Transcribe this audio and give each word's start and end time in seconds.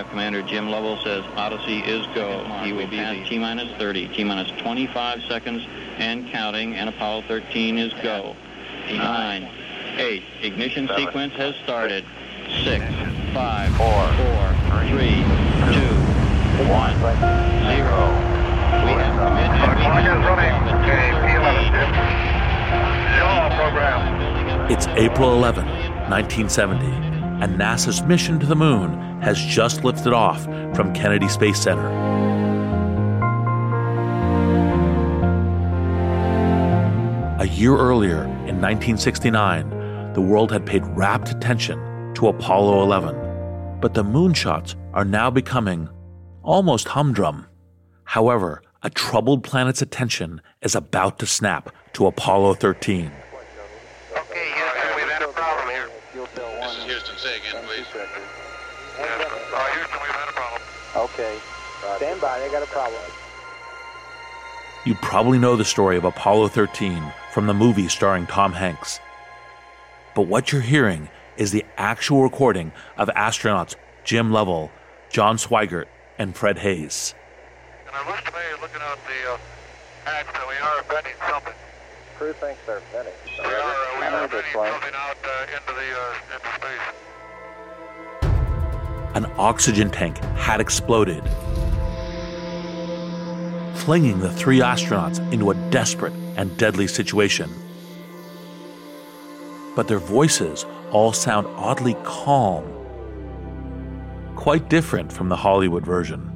Spacecraft 0.00 0.10
Commander 0.10 0.42
Jim 0.42 0.70
Lovell 0.70 0.96
says 1.02 1.24
Odyssey 1.36 1.80
is 1.80 2.06
go. 2.14 2.42
He 2.62 2.72
will 2.72 2.86
be 2.86 2.98
at 3.00 3.26
T 3.26 3.38
minus 3.38 3.70
30, 3.76 4.08
T 4.08 4.24
minus 4.24 4.50
25 4.62 5.20
seconds 5.28 5.66
and 5.98 6.26
counting, 6.30 6.74
and 6.74 6.88
Apollo 6.88 7.24
13 7.28 7.76
is 7.76 7.92
go. 8.02 8.34
Nine, 8.88 9.46
eight, 9.98 10.22
ignition 10.40 10.88
Seven, 10.88 11.04
sequence 11.04 11.34
has 11.34 11.54
started. 11.64 12.06
Six, 12.64 12.82
five, 13.34 13.70
four, 13.76 13.92
four, 14.16 14.88
three, 14.88 15.20
two, 15.68 15.94
one, 16.72 16.96
zero. 17.68 18.08
We 18.80 18.96
have 18.96 19.14
committed. 19.20 19.52
We 19.84 20.02
have 20.02 20.24
running. 20.24 20.70
It's 24.70 24.86
April 24.96 25.34
11, 25.34 25.66
1970, 25.66 27.09
and 27.40 27.58
NASA's 27.58 28.02
mission 28.02 28.38
to 28.40 28.46
the 28.46 28.56
moon 28.56 29.20
has 29.22 29.38
just 29.38 29.84
lifted 29.84 30.12
off 30.12 30.44
from 30.74 30.92
Kennedy 30.92 31.28
Space 31.28 31.60
Center. 31.60 31.88
A 37.40 37.46
year 37.46 37.76
earlier, 37.76 38.24
in 38.46 38.60
1969, 38.60 40.12
the 40.12 40.20
world 40.20 40.52
had 40.52 40.66
paid 40.66 40.84
rapt 40.88 41.30
attention 41.30 41.78
to 42.14 42.28
Apollo 42.28 42.82
11, 42.82 43.78
but 43.80 43.94
the 43.94 44.04
moonshots 44.04 44.74
are 44.92 45.04
now 45.04 45.30
becoming 45.30 45.88
almost 46.42 46.88
humdrum. 46.88 47.46
However, 48.04 48.62
a 48.82 48.90
troubled 48.90 49.44
planet's 49.44 49.82
attention 49.82 50.42
is 50.62 50.74
about 50.74 51.18
to 51.20 51.26
snap 51.26 51.70
to 51.94 52.06
Apollo 52.06 52.54
13. 52.54 53.10
Okay, 54.16 54.52
Houston, 54.54 54.96
we've 54.96 55.08
had 55.08 55.22
a 55.22 55.28
problem 55.28 55.68
here. 55.68 55.88
This 56.14 56.76
is 56.76 56.84
Houston. 56.84 57.09
Say 57.22 57.36
again, 57.36 57.62
please. 57.66 57.84
Uh, 57.94 58.06
Houston, 59.74 59.98
we've 60.00 60.10
had 60.10 60.28
a 60.28 60.32
problem. 60.32 60.62
Okay. 60.96 61.38
Stand 61.96 62.18
by. 62.18 62.38
They 62.38 62.50
got 62.50 62.62
a 62.62 62.66
problem. 62.66 63.02
You 64.86 64.94
probably 65.02 65.38
know 65.38 65.54
the 65.54 65.64
story 65.66 65.98
of 65.98 66.06
Apollo 66.06 66.48
13 66.48 67.12
from 67.32 67.46
the 67.46 67.52
movie 67.52 67.88
starring 67.88 68.26
Tom 68.26 68.54
Hanks. 68.54 69.00
But 70.14 70.28
what 70.28 70.50
you're 70.50 70.62
hearing 70.62 71.10
is 71.36 71.50
the 71.52 71.66
actual 71.76 72.22
recording 72.22 72.72
of 72.96 73.08
astronauts 73.08 73.76
Jim 74.02 74.32
Lovell, 74.32 74.72
John 75.10 75.36
Swigert, 75.36 75.88
and 76.18 76.34
Fred 76.34 76.56
Haise. 76.56 77.12
And 77.86 77.96
our 77.96 78.10
list 78.10 78.24
today 78.24 78.48
is 78.54 78.60
looking 78.62 78.80
out 78.80 78.98
the 79.04 79.32
uh, 79.32 79.38
hatch 80.06 80.26
that 80.32 80.48
we 80.48 80.54
are 80.56 80.82
venting 80.84 81.12
something. 81.28 81.52
Crew 82.20 82.34
thinks 82.34 82.60
they're 82.66 82.82
venting. 82.92 83.14
We 83.38 83.44
are, 83.46 83.48
uh, 83.48 83.98
we 83.98 84.04
are 84.04 84.28
venting 84.28 84.52
something 84.52 84.94
out 84.94 85.16
uh, 85.24 85.56
into 85.56 85.72
the 85.72 85.88
uh, 85.96 86.34
into 86.34 86.48
space. 86.58 86.86
An 89.14 89.24
oxygen 89.38 89.88
tank 89.88 90.18
had 90.36 90.60
exploded, 90.60 91.24
flinging 93.74 94.20
the 94.20 94.30
three 94.30 94.58
astronauts 94.58 95.18
into 95.32 95.50
a 95.50 95.54
desperate 95.70 96.12
and 96.36 96.54
deadly 96.58 96.86
situation. 96.86 97.48
But 99.74 99.88
their 99.88 99.98
voices 99.98 100.66
all 100.90 101.14
sound 101.14 101.46
oddly 101.56 101.96
calm, 102.04 102.70
quite 104.36 104.68
different 104.68 105.10
from 105.10 105.30
the 105.30 105.36
Hollywood 105.36 105.86
version. 105.86 106.29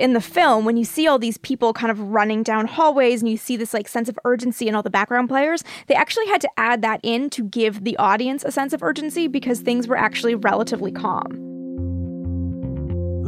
In 0.00 0.14
the 0.14 0.20
film 0.22 0.64
when 0.64 0.78
you 0.78 0.84
see 0.86 1.06
all 1.06 1.18
these 1.18 1.36
people 1.36 1.74
kind 1.74 1.90
of 1.90 2.00
running 2.00 2.42
down 2.42 2.66
hallways 2.66 3.20
and 3.20 3.30
you 3.30 3.36
see 3.36 3.58
this 3.58 3.74
like 3.74 3.86
sense 3.86 4.08
of 4.08 4.18
urgency 4.24 4.66
in 4.66 4.74
all 4.74 4.82
the 4.82 4.88
background 4.88 5.28
players 5.28 5.62
they 5.88 5.94
actually 5.94 6.26
had 6.26 6.40
to 6.40 6.48
add 6.56 6.80
that 6.80 7.00
in 7.02 7.28
to 7.28 7.44
give 7.44 7.84
the 7.84 7.98
audience 7.98 8.42
a 8.42 8.50
sense 8.50 8.72
of 8.72 8.82
urgency 8.82 9.28
because 9.28 9.60
things 9.60 9.86
were 9.86 9.98
actually 9.98 10.34
relatively 10.34 10.90
calm 10.90 11.26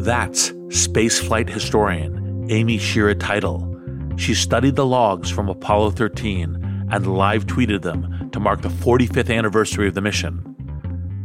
That's 0.02 0.50
spaceflight 0.68 1.50
historian 1.50 2.46
Amy 2.48 2.78
Shira 2.78 3.16
Teitel. 3.16 4.18
She 4.18 4.32
studied 4.32 4.76
the 4.76 4.86
logs 4.86 5.28
from 5.30 5.50
Apollo 5.50 5.90
13 5.90 6.86
and 6.90 7.18
live 7.18 7.44
tweeted 7.44 7.82
them 7.82 8.30
to 8.32 8.40
mark 8.40 8.62
the 8.62 8.70
45th 8.70 9.30
anniversary 9.30 9.88
of 9.88 9.94
the 9.94 10.00
mission. 10.00 10.42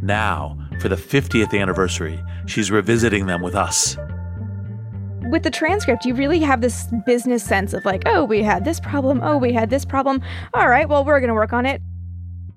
Now, 0.02 0.58
for 0.80 0.90
the 0.90 0.96
50th 0.96 1.58
anniversary, 1.58 2.22
she's 2.46 2.70
revisiting 2.70 3.24
them 3.26 3.40
with 3.40 3.54
us. 3.54 3.96
With 5.30 5.42
the 5.42 5.50
transcript 5.50 6.04
you 6.04 6.14
really 6.14 6.40
have 6.40 6.60
this 6.60 6.88
business 7.06 7.44
sense 7.44 7.72
of 7.72 7.84
like 7.84 8.02
oh 8.06 8.24
we 8.24 8.42
had 8.42 8.64
this 8.64 8.80
problem. 8.80 9.20
Oh 9.22 9.36
we 9.36 9.52
had 9.52 9.70
this 9.70 9.84
problem. 9.84 10.22
All 10.54 10.68
right 10.68 10.88
well 10.88 11.04
we're 11.04 11.20
going 11.20 11.28
to 11.28 11.34
work 11.34 11.52
on 11.52 11.66
it. 11.66 11.80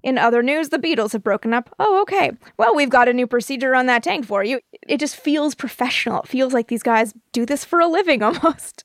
In 0.04 0.18
other 0.18 0.42
news 0.42 0.70
the 0.70 0.80
beatles 0.80 1.12
have 1.14 1.24
broken 1.24 1.54
up. 1.54 1.74
Oh 1.80 2.02
okay. 2.04 2.32
Well 2.58 2.76
we've 2.76 2.90
got 2.90 3.08
a 3.08 3.14
new 3.14 3.28
procedure 3.28 3.76
on 3.76 3.86
that 3.88 4.04
tank 4.04 4.26
for 4.26 4.44
you. 4.44 4.60
It 4.88 5.00
just 5.00 5.16
feels 5.16 5.56
professional. 5.56 6.22
It 6.22 6.28
feels 6.28 6.54
like 6.54 6.68
these 6.68 6.84
guys 6.84 7.14
do 7.34 7.46
this 7.46 7.66
for 7.66 7.80
a 7.80 7.88
living 7.88 8.24
almost. 8.24 8.84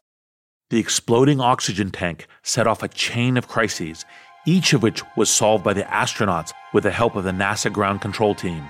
The 0.70 0.78
exploding 0.80 1.40
oxygen 1.40 1.90
tank 1.90 2.26
set 2.42 2.66
off 2.66 2.82
a 2.82 2.88
chain 2.88 3.36
of 3.36 3.46
crises, 3.46 4.04
each 4.46 4.72
of 4.72 4.82
which 4.82 5.02
was 5.16 5.30
solved 5.30 5.62
by 5.62 5.72
the 5.72 5.84
astronauts 5.84 6.52
with 6.72 6.82
the 6.82 6.90
help 6.90 7.14
of 7.14 7.22
the 7.22 7.30
NASA 7.30 7.72
ground 7.72 8.00
control 8.00 8.34
team. 8.34 8.68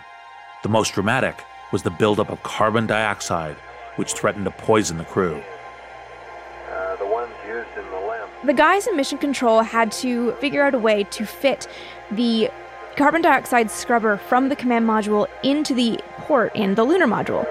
The 0.63 0.69
most 0.69 0.93
dramatic 0.93 1.43
was 1.73 1.83
the 1.83 1.91
buildup 1.91 2.31
of 2.31 2.43
carbon 2.43 2.87
dioxide, 2.87 3.57
which 3.97 4.13
threatened 4.13 4.45
to 4.45 4.51
poison 4.51 4.99
the 4.99 5.05
crew. 5.05 5.43
Uh, 6.71 6.97
the 6.97 7.07
ones 7.07 7.33
used 7.47 7.69
in 7.77 7.85
the 7.91 8.07
LEM. 8.07 8.29
the 8.45 8.55
guys 8.55 8.87
in 8.87 8.97
mission 8.97 9.19
control 9.19 9.61
had 9.61 9.91
to 9.93 10.33
figure 10.35 10.63
out 10.63 10.75
a 10.75 10.79
way 10.79 11.05
to 11.05 11.25
fit 11.27 11.69
the 12.11 12.51
carbon 12.97 13.21
dioxide 13.21 13.71
scrubber 13.71 14.17
from 14.17 14.49
the 14.49 14.57
command 14.57 14.87
module 14.87 15.27
into 15.43 15.75
the 15.75 16.01
port 16.19 16.55
in 16.55 16.75
the 16.75 16.85
lunar 16.85 17.07
module 17.07 17.47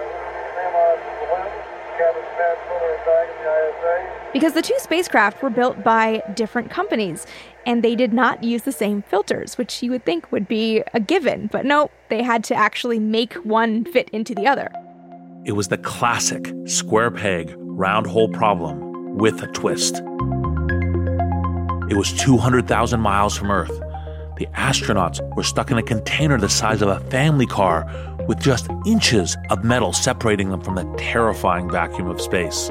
because 4.35 4.51
the 4.51 4.61
two 4.61 4.75
spacecraft 4.79 5.41
were 5.41 5.49
built 5.49 5.81
by 5.81 6.21
different 6.33 6.69
companies 6.69 7.25
and 7.65 7.81
they 7.81 7.95
did 7.95 8.11
not 8.11 8.43
use 8.43 8.63
the 8.63 8.71
same 8.73 9.01
filters, 9.01 9.57
which 9.57 9.81
you 9.81 9.91
would 9.91 10.03
think 10.03 10.29
would 10.29 10.45
be 10.45 10.83
a 10.93 10.99
given. 10.99 11.47
But 11.47 11.65
no, 11.65 11.89
they 12.09 12.21
had 12.21 12.43
to 12.45 12.53
actually 12.53 12.99
make 12.99 13.33
one 13.45 13.85
fit 13.85 14.09
into 14.09 14.35
the 14.35 14.45
other. 14.45 14.69
It 15.45 15.51
was 15.51 15.67
the 15.67 15.77
classic 15.77 16.51
square 16.65 17.11
peg, 17.11 17.53
round 17.59 18.07
hole 18.07 18.29
problem 18.29 19.15
with 19.15 19.43
a 19.43 19.47
twist. 19.47 19.97
It 21.87 21.95
was 21.95 22.11
200,000 22.13 22.99
miles 22.99 23.37
from 23.37 23.51
Earth. 23.51 23.79
The 24.37 24.47
astronauts 24.55 25.21
were 25.35 25.43
stuck 25.43 25.69
in 25.69 25.77
a 25.77 25.83
container 25.83 26.39
the 26.39 26.49
size 26.49 26.81
of 26.81 26.89
a 26.89 26.99
family 27.11 27.45
car 27.45 27.85
with 28.27 28.39
just 28.39 28.67
inches 28.87 29.37
of 29.51 29.63
metal 29.63 29.93
separating 29.93 30.49
them 30.49 30.61
from 30.61 30.73
the 30.73 30.91
terrifying 30.97 31.69
vacuum 31.69 32.07
of 32.07 32.19
space. 32.19 32.69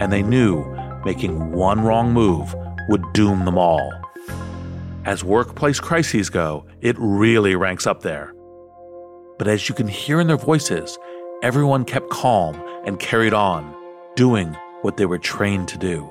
And 0.00 0.10
they 0.10 0.22
knew 0.22 0.64
making 1.04 1.52
one 1.52 1.82
wrong 1.82 2.14
move 2.14 2.54
would 2.88 3.12
doom 3.12 3.44
them 3.44 3.58
all. 3.58 3.92
As 5.04 5.22
workplace 5.22 5.80
crises 5.80 6.30
go, 6.30 6.64
it 6.80 6.96
really 6.98 7.56
ranks 7.56 7.86
up 7.86 8.00
there. 8.00 8.33
But 9.44 9.52
as 9.52 9.68
you 9.68 9.74
can 9.74 9.88
hear 9.88 10.22
in 10.22 10.26
their 10.26 10.38
voices, 10.38 10.98
everyone 11.42 11.84
kept 11.84 12.08
calm 12.08 12.54
and 12.86 12.98
carried 12.98 13.34
on, 13.34 13.76
doing 14.16 14.56
what 14.80 14.96
they 14.96 15.04
were 15.04 15.18
trained 15.18 15.68
to 15.68 15.76
do. 15.76 16.08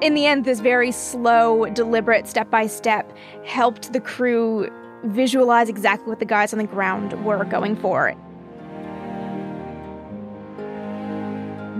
In 0.00 0.14
the 0.14 0.24
end, 0.24 0.44
this 0.44 0.60
very 0.60 0.92
slow, 0.92 1.66
deliberate 1.70 2.28
step 2.28 2.48
by 2.48 2.68
step 2.68 3.12
helped 3.44 3.92
the 3.92 3.98
crew 3.98 4.70
visualize 5.02 5.68
exactly 5.68 6.06
what 6.06 6.20
the 6.20 6.24
guys 6.24 6.52
on 6.52 6.60
the 6.60 6.64
ground 6.64 7.12
were 7.24 7.44
going 7.44 7.74
for. 7.74 8.14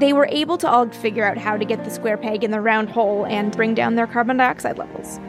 They 0.01 0.13
were 0.13 0.27
able 0.29 0.59
to 0.59 0.69
all 0.69 0.89
figure 0.89 1.25
out 1.25 1.39
how 1.39 1.57
to 1.57 1.65
get 1.65 1.85
the 1.85 1.91
square 1.91 2.17
peg 2.17 2.43
in 2.43 2.51
the 2.51 2.61
round 2.61 2.91
hole 2.91 3.27
and 3.27 3.57
bring 3.57 3.75
down 3.75 3.95
their 3.95 4.09
carbon 4.09 4.39
dioxide 4.39 4.77
levels. 4.77 5.21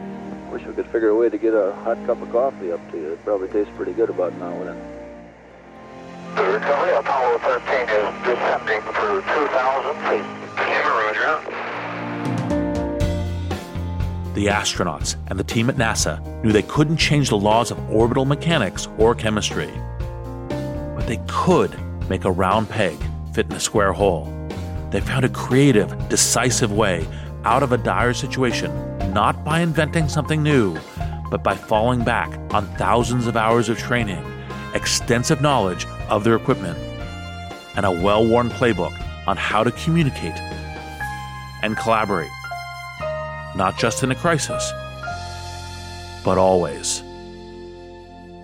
Wish 0.56 0.64
we 0.68 0.72
could 0.72 0.86
figure 0.86 1.10
a 1.10 1.14
way 1.14 1.28
to 1.28 1.36
get 1.36 1.52
a 1.52 1.74
hot 1.84 1.98
cup 2.06 2.22
of 2.22 2.32
coffee 2.32 2.72
up 2.72 2.80
to 2.90 2.96
you. 2.96 3.12
It 3.12 3.22
probably 3.24 3.48
tastes 3.48 3.70
pretty 3.76 3.92
good 3.92 4.08
about 4.08 4.32
now 4.38 4.54
and 4.54 4.68
then. 4.68 4.76
The 6.34 6.44
recovery 6.44 6.96
Apollo 6.96 7.40
13 7.40 7.80
is 7.90 8.14
descending 8.24 8.80
through 8.80 9.20
2,000 9.20 9.96
feet. 10.08 10.24
Yeah, 10.56 10.88
Roger. 10.88 11.52
the 14.32 14.46
astronauts 14.46 15.16
and 15.28 15.38
the 15.38 15.44
team 15.44 15.68
at 15.68 15.76
NASA 15.76 16.22
knew 16.42 16.52
they 16.52 16.62
couldn't 16.62 16.96
change 16.96 17.28
the 17.28 17.36
laws 17.36 17.70
of 17.70 17.90
orbital 17.90 18.24
mechanics 18.24 18.88
or 18.96 19.14
chemistry. 19.14 19.70
But 20.48 21.06
they 21.06 21.20
could 21.26 21.78
make 22.08 22.24
a 22.24 22.30
round 22.30 22.70
peg 22.70 22.96
fit 23.34 23.44
in 23.44 23.52
a 23.52 23.60
square 23.60 23.92
hole. 23.92 24.24
They 24.90 25.00
found 25.00 25.26
a 25.26 25.28
creative, 25.28 26.08
decisive 26.08 26.72
way 26.72 27.06
out 27.44 27.62
of 27.62 27.72
a 27.72 27.76
dire 27.76 28.14
situation, 28.14 28.95
not 29.16 29.42
by 29.46 29.60
inventing 29.60 30.10
something 30.10 30.42
new, 30.42 30.78
but 31.30 31.42
by 31.42 31.54
falling 31.56 32.04
back 32.04 32.28
on 32.52 32.66
thousands 32.76 33.26
of 33.26 33.34
hours 33.34 33.70
of 33.70 33.78
training, 33.78 34.22
extensive 34.74 35.40
knowledge 35.40 35.86
of 36.10 36.22
their 36.22 36.36
equipment, 36.36 36.76
and 37.76 37.86
a 37.86 37.90
well 37.90 38.26
worn 38.26 38.50
playbook 38.50 38.92
on 39.26 39.38
how 39.38 39.64
to 39.64 39.70
communicate 39.70 40.36
and 41.62 41.78
collaborate, 41.78 42.28
not 43.56 43.78
just 43.78 44.02
in 44.02 44.10
a 44.10 44.14
crisis, 44.14 44.70
but 46.22 46.36
always. 46.36 47.02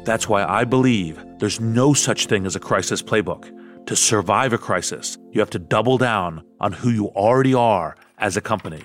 That's 0.04 0.26
why 0.26 0.42
I 0.42 0.64
believe 0.64 1.22
there's 1.36 1.60
no 1.60 1.92
such 1.92 2.28
thing 2.28 2.46
as 2.46 2.56
a 2.56 2.60
crisis 2.60 3.02
playbook. 3.02 3.44
To 3.88 3.94
survive 3.94 4.54
a 4.54 4.58
crisis, 4.58 5.18
you 5.32 5.40
have 5.40 5.50
to 5.50 5.58
double 5.58 5.98
down 5.98 6.42
on 6.60 6.72
who 6.72 6.88
you 6.88 7.08
already 7.08 7.52
are 7.52 7.94
as 8.16 8.38
a 8.38 8.40
company. 8.40 8.84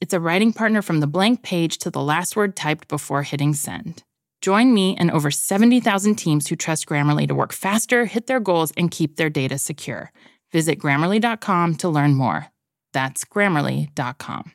it's 0.00 0.14
a 0.14 0.20
writing 0.20 0.52
partner 0.52 0.82
from 0.82 1.00
the 1.00 1.06
blank 1.06 1.42
page 1.42 1.78
to 1.78 1.90
the 1.90 2.00
last 2.00 2.36
word 2.36 2.54
typed 2.54 2.88
before 2.88 3.22
hitting 3.22 3.54
send. 3.54 4.02
Join 4.40 4.72
me 4.72 4.96
and 4.96 5.10
over 5.10 5.30
70,000 5.30 6.14
teams 6.14 6.46
who 6.46 6.54
trust 6.54 6.86
Grammarly 6.86 7.26
to 7.26 7.34
work 7.34 7.52
faster, 7.52 8.04
hit 8.04 8.28
their 8.28 8.38
goals, 8.38 8.72
and 8.76 8.90
keep 8.90 9.16
their 9.16 9.30
data 9.30 9.58
secure. 9.58 10.12
Visit 10.52 10.78
grammarly.com 10.78 11.74
to 11.76 11.88
learn 11.88 12.14
more. 12.14 12.46
That's 12.92 13.24
grammarly.com. 13.24 14.52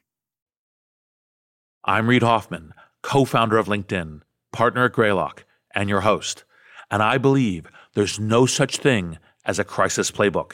I'm 1.84 2.08
Reid 2.08 2.24
Hoffman, 2.24 2.74
co 3.02 3.26
founder 3.26 3.58
of 3.58 3.68
LinkedIn, 3.68 4.22
partner 4.54 4.86
at 4.86 4.94
Greylock, 4.94 5.44
and 5.76 5.90
your 5.90 6.02
host. 6.02 6.46
And 6.90 7.04
I 7.04 7.18
believe 7.18 7.68
there's 7.94 8.20
no 8.20 8.46
such 8.46 8.78
thing 8.78 9.18
as 9.46 9.60
a 9.60 9.66
crisis 9.66 10.10
playbook. 10.10 10.54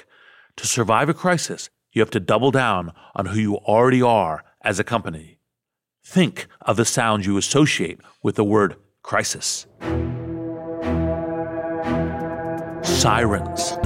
To 0.58 0.66
survive 0.66 1.08
a 1.08 1.14
crisis, 1.14 1.70
you 1.94 2.02
have 2.02 2.10
to 2.12 2.20
double 2.20 2.50
down 2.50 2.92
on 3.16 3.28
who 3.28 3.40
you 3.40 3.56
already 3.58 4.02
are 4.02 4.44
as 4.62 4.80
a 4.80 4.84
company. 4.84 5.40
Think 6.04 6.48
of 6.62 6.78
the 6.78 6.86
sounds 6.86 7.26
you 7.26 7.38
associate 7.38 8.00
with 8.24 8.36
the 8.36 8.44
word 8.44 8.76
crisis 9.04 9.66
sirens, 12.82 13.78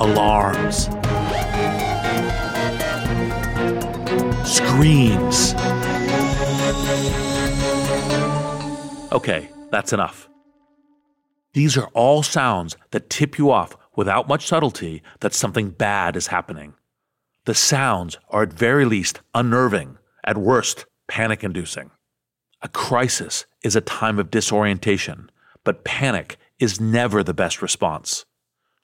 alarms, 0.00 0.84
screams. 4.48 5.54
Okay, 9.12 9.48
that's 9.70 9.92
enough. 9.92 10.28
These 11.54 11.76
are 11.76 11.88
all 11.94 12.22
sounds 12.22 12.76
that 12.90 13.10
tip 13.10 13.38
you 13.38 13.50
off 13.50 13.76
without 13.96 14.28
much 14.28 14.46
subtlety 14.46 15.02
that 15.20 15.34
something 15.34 15.70
bad 15.70 16.16
is 16.16 16.28
happening. 16.28 16.74
The 17.44 17.54
sounds 17.54 18.16
are 18.30 18.42
at 18.42 18.52
very 18.52 18.84
least 18.84 19.20
unnerving, 19.34 19.98
at 20.24 20.38
worst, 20.38 20.86
panic 21.08 21.44
inducing. 21.44 21.90
A 22.62 22.68
crisis 22.68 23.44
is 23.62 23.76
a 23.76 23.82
time 23.82 24.18
of 24.18 24.30
disorientation, 24.30 25.30
but 25.64 25.84
panic 25.84 26.38
is 26.58 26.80
never 26.80 27.22
the 27.22 27.34
best 27.34 27.60
response. 27.60 28.24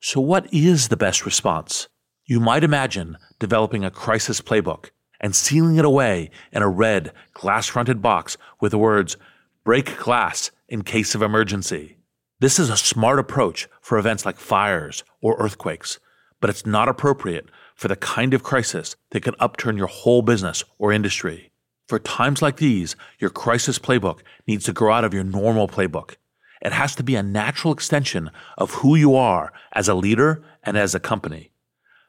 So, 0.01 0.21
what 0.21 0.53
is 0.53 0.89
the 0.89 0.97
best 0.97 1.25
response? 1.25 1.89
You 2.27 2.41
might 2.41 2.65
imagine 2.65 3.17
developing 3.39 3.85
a 3.85 3.91
crisis 3.91 4.41
playbook 4.41 4.91
and 5.21 5.35
sealing 5.35 5.77
it 5.77 5.85
away 5.85 6.31
in 6.53 6.63
a 6.63 6.69
red, 6.69 7.13
glass 7.35 7.67
fronted 7.67 8.03
box 8.03 8.37
with 8.61 8.73
the 8.73 8.79
words, 8.79 9.17
break 9.65 9.99
glass 9.99 10.51
in 10.69 10.83
case 10.83 11.15
of 11.15 11.23
emergency. 11.23 11.97
This 12.41 12.59
is 12.59 12.71
a 12.71 12.77
smart 12.77 13.19
approach 13.19 13.69
for 13.83 13.99
events 13.99 14.25
like 14.25 14.39
fires 14.39 15.05
or 15.21 15.37
earthquakes, 15.39 15.99
but 16.41 16.49
it's 16.49 16.65
not 16.65 16.89
appropriate 16.89 17.51
for 17.75 17.89
the 17.89 17.97
kind 17.97 18.33
of 18.33 18.43
crisis 18.43 18.97
that 19.11 19.23
could 19.23 19.37
upturn 19.39 19.77
your 19.77 19.89
whole 19.89 20.23
business 20.23 20.65
or 20.79 20.91
industry. 20.91 21.53
For 21.87 21.99
times 21.99 22.41
like 22.41 22.57
these, 22.57 22.97
your 23.19 23.29
crisis 23.29 23.79
playbook 23.79 24.21
needs 24.47 24.65
to 24.65 24.73
grow 24.73 24.95
out 24.95 25.05
of 25.05 25.13
your 25.13 25.23
normal 25.23 25.69
playbook. 25.69 26.17
It 26.63 26.73
has 26.73 26.95
to 26.95 27.03
be 27.03 27.15
a 27.15 27.23
natural 27.23 27.75
extension 27.75 28.31
of 28.57 28.73
who 28.77 28.97
you 28.97 29.15
are 29.15 29.53
as 29.73 29.87
a 29.87 29.95
leader 29.95 30.43
and 30.63 30.79
as 30.79 30.95
a 30.95 31.01
company. 31.01 31.51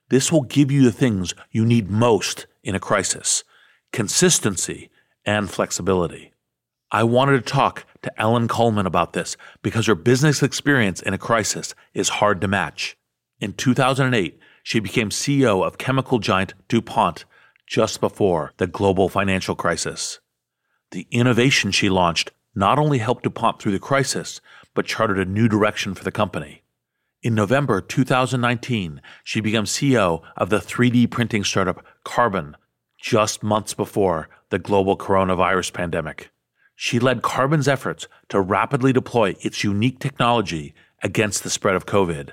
This 0.10 0.32
will 0.32 0.44
give 0.44 0.72
you 0.72 0.84
the 0.84 0.94
things 0.94 1.34
you 1.52 1.66
need 1.66 1.90
most 1.90 2.48
in 2.64 2.74
a 2.74 2.80
crisis 2.80 3.44
consistency 3.92 4.90
and 5.26 5.52
flexibility. 5.52 6.32
I 6.90 7.04
wanted 7.04 7.46
to 7.46 7.52
talk 7.52 7.86
to 8.04 8.22
Ellen 8.22 8.48
Kullman 8.48 8.86
about 8.86 9.14
this 9.14 9.38
because 9.62 9.88
her 9.88 9.96
business 9.96 10.42
experience 10.44 11.02
in 11.02 11.14
a 11.14 11.18
crisis 11.18 11.76
is 11.94 12.10
hard 12.10 12.42
to 12.42 12.48
match. 12.48 12.98
In 13.40 13.54
2008, 13.54 14.40
she 14.64 14.80
became 14.80 15.10
CEO 15.10 15.66
of 15.66 15.78
chemical 15.78 16.20
giant 16.20 16.54
DuPont 16.68 17.26
just 17.66 18.02
before 18.02 18.52
the 18.58 18.68
global 18.68 19.10
financial 19.10 19.56
crisis. 19.56 20.20
The 20.92 21.08
innovation 21.12 21.72
she 21.72 21.90
launched 21.90 22.32
not 22.54 22.78
only 22.78 22.98
helped 22.98 23.24
DuPont 23.24 23.62
through 23.62 23.72
the 23.72 23.80
crisis, 23.80 24.42
but 24.74 24.86
charted 24.86 25.18
a 25.18 25.26
new 25.26 25.48
direction 25.48 25.94
for 25.94 26.04
the 26.04 26.12
company. 26.12 26.64
In 27.24 27.36
November 27.36 27.82
2019, 27.82 29.02
she 29.24 29.42
became 29.42 29.64
CEO 29.64 30.22
of 30.36 30.50
the 30.50 30.58
3D 30.58 31.10
printing 31.10 31.44
startup 31.44 31.86
Carbon 32.04 32.58
just 33.00 33.44
months 33.44 33.74
before 33.74 34.30
the 34.50 34.60
global 34.60 34.98
coronavirus 34.98 35.74
pandemic. 35.74 36.30
She 36.84 36.98
led 36.98 37.22
Carbon's 37.22 37.68
efforts 37.68 38.08
to 38.30 38.42
rapidly 38.42 38.92
deploy 38.92 39.36
its 39.42 39.64
unique 39.64 40.00
technology 40.00 40.74
against 41.04 41.44
the 41.44 41.52
spread 41.52 41.76
of 41.76 41.86
COVID. 41.86 42.32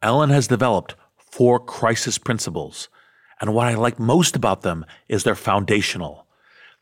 Ellen 0.00 0.30
has 0.30 0.46
developed 0.46 0.94
four 1.16 1.58
crisis 1.58 2.16
principles, 2.16 2.88
and 3.40 3.52
what 3.52 3.66
I 3.66 3.74
like 3.74 3.98
most 3.98 4.36
about 4.36 4.62
them 4.62 4.86
is 5.08 5.24
they're 5.24 5.34
foundational. 5.34 6.28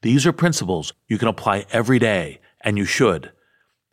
These 0.02 0.26
are 0.26 0.32
principles 0.32 0.92
you 1.08 1.16
can 1.16 1.28
apply 1.28 1.64
every 1.72 1.98
day, 1.98 2.38
and 2.60 2.76
you 2.76 2.84
should. 2.84 3.32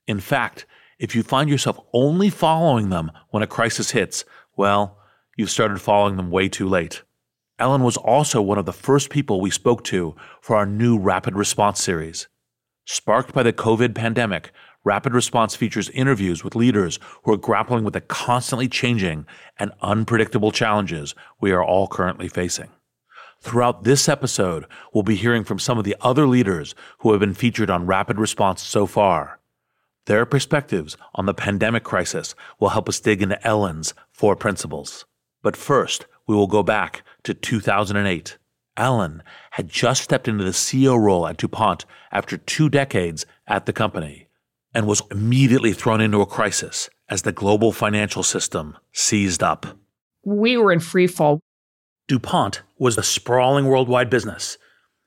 In 0.05 0.19
fact, 0.19 0.65
if 0.99 1.15
you 1.15 1.23
find 1.23 1.49
yourself 1.49 1.79
only 1.93 2.29
following 2.29 2.89
them 2.89 3.09
when 3.29 3.41
a 3.41 3.47
crisis 3.47 3.91
hits, 3.91 4.25
well, 4.57 4.97
you've 5.37 5.49
started 5.49 5.79
following 5.79 6.17
them 6.17 6.29
way 6.29 6.49
too 6.49 6.67
late. 6.67 7.03
Ellen 7.57 7.83
was 7.83 7.95
also 7.95 8.41
one 8.41 8.57
of 8.57 8.65
the 8.65 8.73
first 8.73 9.09
people 9.09 9.39
we 9.39 9.49
spoke 9.49 9.85
to 9.85 10.13
for 10.41 10.57
our 10.57 10.65
new 10.65 10.99
Rapid 10.99 11.37
Response 11.37 11.81
series. 11.81 12.27
Sparked 12.85 13.33
by 13.33 13.43
the 13.43 13.53
COVID 13.53 13.95
pandemic, 13.95 14.51
Rapid 14.83 15.13
Response 15.13 15.55
features 15.55 15.89
interviews 15.91 16.43
with 16.43 16.53
leaders 16.53 16.99
who 17.23 17.31
are 17.31 17.37
grappling 17.37 17.85
with 17.85 17.93
the 17.93 18.01
constantly 18.01 18.67
changing 18.67 19.25
and 19.57 19.71
unpredictable 19.81 20.51
challenges 20.51 21.15
we 21.39 21.53
are 21.53 21.63
all 21.63 21.87
currently 21.87 22.27
facing. 22.27 22.69
Throughout 23.39 23.85
this 23.85 24.09
episode, 24.09 24.65
we'll 24.93 25.03
be 25.03 25.15
hearing 25.15 25.45
from 25.45 25.59
some 25.59 25.77
of 25.77 25.85
the 25.85 25.95
other 26.01 26.27
leaders 26.27 26.75
who 26.99 27.11
have 27.11 27.21
been 27.21 27.33
featured 27.33 27.69
on 27.69 27.85
Rapid 27.85 28.19
Response 28.19 28.61
so 28.61 28.85
far. 28.85 29.39
Their 30.05 30.25
perspectives 30.25 30.97
on 31.15 31.25
the 31.25 31.33
pandemic 31.33 31.85
crisis 31.85 32.35
will 32.59 32.69
help 32.69 32.89
us 32.89 32.99
dig 32.99 33.21
into 33.21 33.41
Ellen's 33.47 33.93
four 34.11 34.35
principles. 34.35 35.05
But 35.41 35.55
first, 35.55 36.05
we 36.27 36.35
will 36.35 36.47
go 36.47 36.63
back 36.63 37.03
to 37.23 37.33
2008. 37.33 38.37
Ellen 38.77 39.23
had 39.51 39.69
just 39.69 40.03
stepped 40.03 40.27
into 40.27 40.43
the 40.43 40.51
CEO 40.51 40.99
role 40.99 41.27
at 41.27 41.37
DuPont 41.37 41.85
after 42.11 42.37
two 42.37 42.69
decades 42.69 43.25
at 43.47 43.65
the 43.65 43.73
company 43.73 44.27
and 44.73 44.87
was 44.87 45.03
immediately 45.11 45.73
thrown 45.73 46.01
into 46.01 46.21
a 46.21 46.25
crisis 46.25 46.89
as 47.09 47.21
the 47.21 47.31
global 47.31 47.71
financial 47.71 48.23
system 48.23 48.75
seized 48.91 49.43
up. 49.43 49.65
We 50.25 50.57
were 50.57 50.71
in 50.71 50.79
free 50.79 51.07
fall. 51.07 51.39
DuPont 52.07 52.63
was 52.77 52.97
a 52.97 53.03
sprawling 53.03 53.65
worldwide 53.65 54.09
business. 54.09 54.57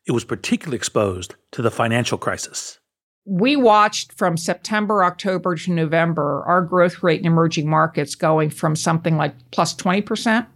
It 0.06 0.12
was 0.12 0.24
particularly 0.24 0.76
exposed 0.76 1.34
to 1.52 1.62
the 1.62 1.70
financial 1.70 2.16
crisis. 2.16 2.78
We 3.24 3.56
watched 3.56 4.12
from 4.12 4.36
September, 4.36 5.02
October 5.02 5.56
to 5.56 5.72
November 5.72 6.44
our 6.46 6.62
growth 6.62 7.02
rate 7.02 7.20
in 7.20 7.26
emerging 7.26 7.68
markets 7.68 8.14
going 8.14 8.50
from 8.50 8.76
something 8.76 9.16
like 9.16 9.34
plus 9.50 9.74
20% 9.74 10.46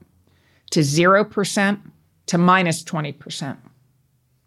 to 0.70 0.80
0% 0.80 1.80
to 2.26 2.38
minus 2.38 2.82
20%. 2.84 3.56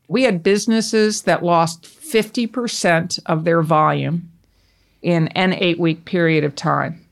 We 0.08 0.24
had 0.24 0.44
businesses 0.44 1.24
that 1.24 1.44
lost 1.44 1.84
50% 1.84 3.20
of 3.26 3.44
their 3.44 3.62
volume 3.62 4.32
in 5.02 5.28
an 5.30 5.54
eight 5.54 5.80
week 5.80 6.06
period 6.06 6.44
of 6.44 6.56
time. 6.56 7.06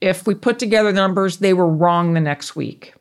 If 0.00 0.26
we 0.26 0.34
put 0.34 0.58
together 0.58 0.92
numbers, 0.92 1.38
they 1.38 1.54
were 1.54 1.68
wrong 1.68 2.14
the 2.14 2.20
next 2.20 2.56
week. 2.56 2.94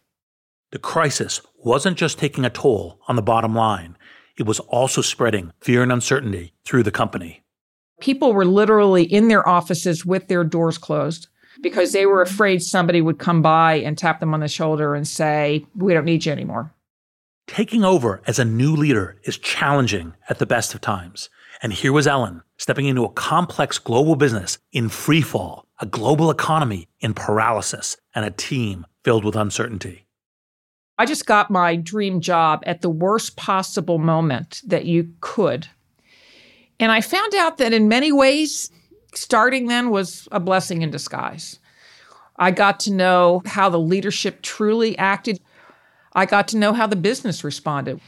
The 0.71 0.79
crisis 0.79 1.41
wasn't 1.57 1.97
just 1.97 2.19
taking 2.19 2.45
a 2.45 2.49
toll 2.49 2.99
on 3.07 3.15
the 3.15 3.21
bottom 3.21 3.55
line, 3.55 3.97
it 4.37 4.45
was 4.45 4.59
also 4.61 5.01
spreading 5.01 5.51
fear 5.59 5.83
and 5.83 5.91
uncertainty 5.91 6.53
through 6.65 6.83
the 6.83 6.91
company. 6.91 7.43
People 7.99 8.33
were 8.33 8.45
literally 8.45 9.03
in 9.03 9.27
their 9.27 9.47
offices 9.47 10.05
with 10.05 10.27
their 10.27 10.43
doors 10.43 10.77
closed 10.77 11.27
because 11.61 11.91
they 11.91 12.05
were 12.05 12.21
afraid 12.21 12.61
somebody 12.61 13.01
would 13.01 13.19
come 13.19 13.41
by 13.41 13.75
and 13.75 13.97
tap 13.97 14.19
them 14.19 14.33
on 14.33 14.39
the 14.39 14.47
shoulder 14.47 14.95
and 14.95 15.07
say, 15.07 15.65
We 15.75 15.93
don't 15.93 16.05
need 16.05 16.25
you 16.25 16.31
anymore. 16.31 16.73
Taking 17.47 17.83
over 17.83 18.21
as 18.27 18.39
a 18.39 18.45
new 18.45 18.75
leader 18.75 19.19
is 19.23 19.37
challenging 19.37 20.13
at 20.29 20.39
the 20.39 20.45
best 20.45 20.73
of 20.73 20.81
times. 20.81 21.29
And 21.61 21.73
here 21.73 21.91
was 21.91 22.07
Ellen 22.07 22.41
stepping 22.57 22.85
into 22.85 23.03
a 23.03 23.11
complex 23.11 23.77
global 23.77 24.15
business 24.15 24.57
in 24.71 24.89
free 24.89 25.21
fall, 25.21 25.67
a 25.79 25.85
global 25.85 26.31
economy 26.31 26.87
in 26.99 27.13
paralysis, 27.13 27.97
and 28.15 28.23
a 28.25 28.31
team 28.31 28.85
filled 29.03 29.25
with 29.25 29.35
uncertainty. 29.35 30.05
I 30.97 31.05
just 31.05 31.25
got 31.25 31.49
my 31.49 31.75
dream 31.75 32.21
job 32.21 32.63
at 32.65 32.81
the 32.81 32.89
worst 32.89 33.35
possible 33.35 33.97
moment 33.97 34.61
that 34.65 34.85
you 34.85 35.13
could. 35.19 35.67
And 36.79 36.91
I 36.91 37.01
found 37.01 37.33
out 37.35 37.57
that 37.57 37.73
in 37.73 37.87
many 37.87 38.11
ways, 38.11 38.71
starting 39.13 39.67
then 39.67 39.89
was 39.89 40.27
a 40.31 40.39
blessing 40.39 40.81
in 40.81 40.91
disguise. 40.91 41.59
I 42.37 42.51
got 42.51 42.79
to 42.81 42.93
know 42.93 43.41
how 43.45 43.69
the 43.69 43.79
leadership 43.79 44.41
truly 44.41 44.97
acted. 44.97 45.39
I 46.13 46.25
got 46.25 46.47
to 46.49 46.57
know 46.57 46.73
how 46.73 46.87
the 46.87 46.95
business 46.95 47.43
responded. 47.43 48.01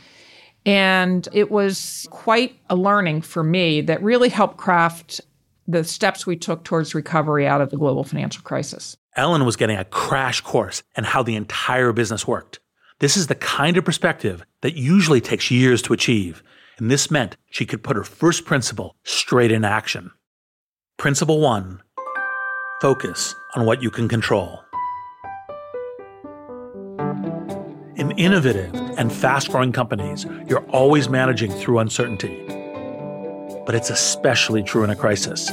And 0.65 1.27
it 1.33 1.51
was 1.51 2.07
quite 2.09 2.57
a 2.69 2.75
learning 2.75 3.21
for 3.21 3.43
me 3.43 3.81
that 3.81 4.01
really 4.01 4.29
helped 4.29 4.57
craft 4.57 5.21
the 5.67 5.83
steps 5.83 6.25
we 6.25 6.35
took 6.35 6.63
towards 6.63 6.95
recovery 6.95 7.47
out 7.47 7.61
of 7.61 7.69
the 7.69 7.77
global 7.77 8.03
financial 8.03 8.43
crisis. 8.43 8.97
Ellen 9.15 9.45
was 9.45 9.55
getting 9.55 9.77
a 9.77 9.85
crash 9.85 10.41
course 10.41 10.83
in 10.97 11.03
how 11.03 11.23
the 11.23 11.35
entire 11.35 11.91
business 11.91 12.27
worked. 12.27 12.59
This 12.99 13.17
is 13.17 13.27
the 13.27 13.35
kind 13.35 13.77
of 13.77 13.85
perspective 13.85 14.45
that 14.61 14.75
usually 14.75 15.21
takes 15.21 15.51
years 15.51 15.81
to 15.83 15.93
achieve, 15.93 16.41
and 16.77 16.89
this 16.89 17.11
meant 17.11 17.37
she 17.49 17.65
could 17.65 17.83
put 17.83 17.95
her 17.95 18.03
first 18.03 18.45
principle 18.45 18.95
straight 19.03 19.51
in 19.51 19.65
action. 19.65 20.11
Principle 20.97 21.41
one 21.41 21.81
focus 22.81 23.35
on 23.55 23.65
what 23.65 23.81
you 23.81 23.89
can 23.89 24.07
control. 24.07 24.63
In 27.95 28.11
innovative 28.17 28.73
and 28.97 29.11
fast 29.11 29.49
growing 29.49 29.71
companies, 29.71 30.25
you're 30.47 30.65
always 30.69 31.09
managing 31.09 31.51
through 31.51 31.79
uncertainty. 31.79 32.45
But 33.65 33.75
it's 33.75 33.89
especially 33.89 34.63
true 34.63 34.83
in 34.83 34.89
a 34.89 34.95
crisis. 34.95 35.51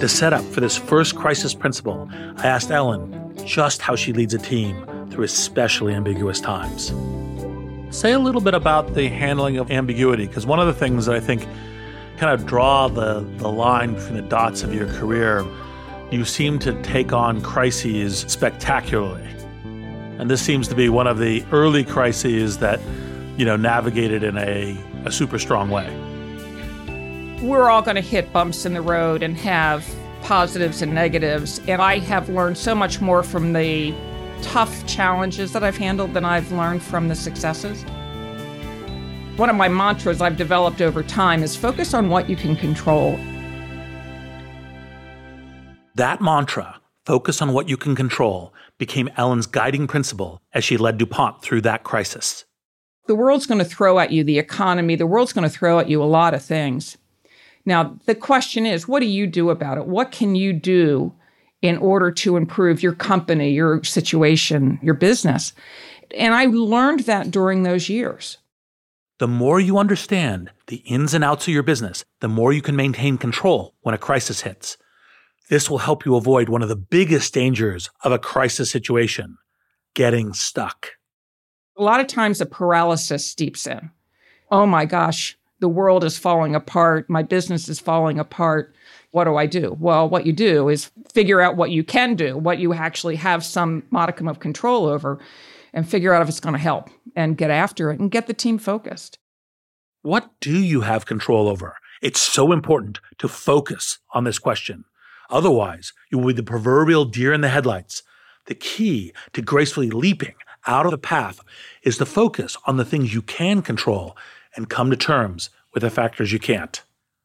To 0.00 0.08
set 0.08 0.32
up 0.32 0.44
for 0.44 0.60
this 0.60 0.76
first 0.76 1.16
crisis 1.16 1.54
principle, 1.54 2.08
I 2.36 2.46
asked 2.46 2.70
Ellen 2.70 3.34
just 3.46 3.80
how 3.80 3.96
she 3.96 4.12
leads 4.12 4.34
a 4.34 4.38
team 4.38 4.86
through 5.10 5.24
especially 5.24 5.94
ambiguous 5.94 6.40
times. 6.40 6.92
Say 7.96 8.12
a 8.12 8.18
little 8.18 8.40
bit 8.40 8.54
about 8.54 8.94
the 8.94 9.08
handling 9.08 9.58
of 9.58 9.70
ambiguity, 9.70 10.26
because 10.26 10.46
one 10.46 10.60
of 10.60 10.66
the 10.66 10.74
things 10.74 11.06
that 11.06 11.14
I 11.14 11.20
think 11.20 11.46
kind 12.16 12.32
of 12.32 12.46
draw 12.46 12.88
the, 12.88 13.20
the 13.38 13.48
line 13.50 13.94
between 13.94 14.14
the 14.14 14.22
dots 14.22 14.62
of 14.62 14.74
your 14.74 14.86
career, 14.94 15.44
you 16.10 16.24
seem 16.24 16.58
to 16.60 16.80
take 16.82 17.12
on 17.12 17.40
crises 17.40 18.20
spectacularly. 18.28 19.26
And 20.18 20.30
this 20.30 20.42
seems 20.42 20.68
to 20.68 20.74
be 20.74 20.88
one 20.88 21.06
of 21.06 21.18
the 21.18 21.44
early 21.52 21.84
crises 21.84 22.58
that, 22.58 22.80
you 23.36 23.44
know, 23.44 23.56
navigated 23.56 24.22
in 24.22 24.36
a, 24.36 24.76
a 25.04 25.10
super 25.10 25.38
strong 25.38 25.70
way. 25.70 25.88
We're 27.42 27.70
all 27.70 27.82
going 27.82 27.96
to 27.96 28.02
hit 28.02 28.32
bumps 28.32 28.66
in 28.66 28.74
the 28.74 28.82
road 28.82 29.22
and 29.22 29.36
have 29.38 29.84
positives 30.22 30.82
and 30.82 30.94
negatives. 30.94 31.60
And 31.66 31.82
I 31.82 31.98
have 31.98 32.28
learned 32.28 32.56
so 32.56 32.74
much 32.74 33.00
more 33.00 33.22
from 33.22 33.52
the 33.52 33.92
tough 34.42 34.86
challenges 34.86 35.52
that 35.52 35.64
I've 35.64 35.76
handled 35.76 36.14
than 36.14 36.24
I've 36.24 36.52
learned 36.52 36.82
from 36.82 37.08
the 37.08 37.14
successes. 37.14 37.84
One 39.36 39.48
of 39.48 39.56
my 39.56 39.66
mantras 39.66 40.20
I've 40.20 40.36
developed 40.36 40.82
over 40.82 41.02
time 41.02 41.42
is 41.42 41.56
focus 41.56 41.94
on 41.94 42.10
what 42.10 42.28
you 42.28 42.36
can 42.36 42.54
control. 42.54 43.18
That 45.94 46.20
mantra, 46.20 46.78
focus 47.06 47.40
on 47.40 47.54
what 47.54 47.66
you 47.66 47.78
can 47.78 47.96
control, 47.96 48.52
became 48.76 49.08
Ellen's 49.16 49.46
guiding 49.46 49.86
principle 49.86 50.42
as 50.52 50.64
she 50.64 50.76
led 50.76 50.98
DuPont 50.98 51.40
through 51.40 51.62
that 51.62 51.82
crisis. 51.82 52.44
The 53.06 53.14
world's 53.14 53.46
going 53.46 53.58
to 53.58 53.64
throw 53.64 53.98
at 53.98 54.12
you 54.12 54.22
the 54.22 54.38
economy, 54.38 54.96
the 54.96 55.06
world's 55.06 55.32
going 55.32 55.48
to 55.48 55.54
throw 55.54 55.78
at 55.78 55.88
you 55.88 56.02
a 56.02 56.04
lot 56.04 56.34
of 56.34 56.44
things. 56.44 56.98
Now, 57.64 57.98
the 58.04 58.14
question 58.14 58.66
is, 58.66 58.86
what 58.86 59.00
do 59.00 59.06
you 59.06 59.26
do 59.26 59.48
about 59.48 59.78
it? 59.78 59.86
What 59.86 60.12
can 60.12 60.34
you 60.34 60.52
do 60.52 61.14
in 61.62 61.78
order 61.78 62.10
to 62.10 62.36
improve 62.36 62.82
your 62.82 62.94
company, 62.94 63.52
your 63.52 63.82
situation, 63.82 64.78
your 64.82 64.94
business? 64.94 65.54
And 66.14 66.34
I 66.34 66.46
learned 66.46 67.00
that 67.00 67.30
during 67.30 67.62
those 67.62 67.88
years. 67.88 68.36
The 69.22 69.28
more 69.28 69.60
you 69.60 69.78
understand 69.78 70.50
the 70.66 70.78
ins 70.78 71.14
and 71.14 71.22
outs 71.22 71.46
of 71.46 71.54
your 71.54 71.62
business, 71.62 72.04
the 72.18 72.26
more 72.26 72.52
you 72.52 72.60
can 72.60 72.74
maintain 72.74 73.18
control 73.18 73.72
when 73.82 73.94
a 73.94 73.98
crisis 73.98 74.40
hits. 74.40 74.76
This 75.48 75.70
will 75.70 75.78
help 75.78 76.04
you 76.04 76.16
avoid 76.16 76.48
one 76.48 76.60
of 76.60 76.68
the 76.68 76.74
biggest 76.74 77.32
dangers 77.32 77.88
of 78.02 78.10
a 78.10 78.18
crisis 78.18 78.72
situation 78.72 79.38
getting 79.94 80.32
stuck. 80.32 80.94
A 81.76 81.84
lot 81.84 82.00
of 82.00 82.08
times, 82.08 82.40
a 82.40 82.46
paralysis 82.46 83.24
steeps 83.24 83.64
in. 83.64 83.92
Oh 84.50 84.66
my 84.66 84.86
gosh, 84.86 85.38
the 85.60 85.68
world 85.68 86.02
is 86.02 86.18
falling 86.18 86.56
apart. 86.56 87.08
My 87.08 87.22
business 87.22 87.68
is 87.68 87.78
falling 87.78 88.18
apart. 88.18 88.74
What 89.12 89.26
do 89.26 89.36
I 89.36 89.46
do? 89.46 89.76
Well, 89.78 90.08
what 90.08 90.26
you 90.26 90.32
do 90.32 90.68
is 90.68 90.90
figure 91.14 91.40
out 91.40 91.56
what 91.56 91.70
you 91.70 91.84
can 91.84 92.16
do, 92.16 92.36
what 92.36 92.58
you 92.58 92.74
actually 92.74 93.14
have 93.14 93.44
some 93.44 93.84
modicum 93.90 94.26
of 94.26 94.40
control 94.40 94.86
over, 94.86 95.20
and 95.72 95.88
figure 95.88 96.12
out 96.12 96.22
if 96.22 96.28
it's 96.28 96.40
going 96.40 96.54
to 96.54 96.58
help 96.58 96.90
and 97.16 97.36
get 97.36 97.50
after 97.50 97.90
it 97.90 98.00
and 98.00 98.10
get 98.10 98.26
the 98.26 98.34
team 98.34 98.58
focused. 98.58 99.18
What 100.02 100.30
do 100.40 100.58
you 100.58 100.80
have 100.82 101.06
control 101.06 101.48
over? 101.48 101.76
It's 102.00 102.20
so 102.20 102.52
important 102.52 103.00
to 103.18 103.28
focus 103.28 103.98
on 104.12 104.24
this 104.24 104.38
question. 104.38 104.84
Otherwise, 105.30 105.92
you 106.10 106.18
will 106.18 106.28
be 106.28 106.32
the 106.34 106.42
proverbial 106.42 107.04
deer 107.04 107.32
in 107.32 107.40
the 107.40 107.48
headlights. 107.48 108.02
The 108.46 108.54
key 108.54 109.12
to 109.32 109.40
gracefully 109.40 109.90
leaping 109.90 110.34
out 110.66 110.84
of 110.84 110.90
the 110.90 110.98
path 110.98 111.40
is 111.82 111.98
to 111.98 112.06
focus 112.06 112.56
on 112.66 112.76
the 112.76 112.84
things 112.84 113.14
you 113.14 113.22
can 113.22 113.62
control 113.62 114.16
and 114.56 114.68
come 114.68 114.90
to 114.90 114.96
terms 114.96 115.50
with 115.72 115.82
the 115.82 115.90
factors 115.90 116.32
you 116.32 116.38
can't. 116.38 116.82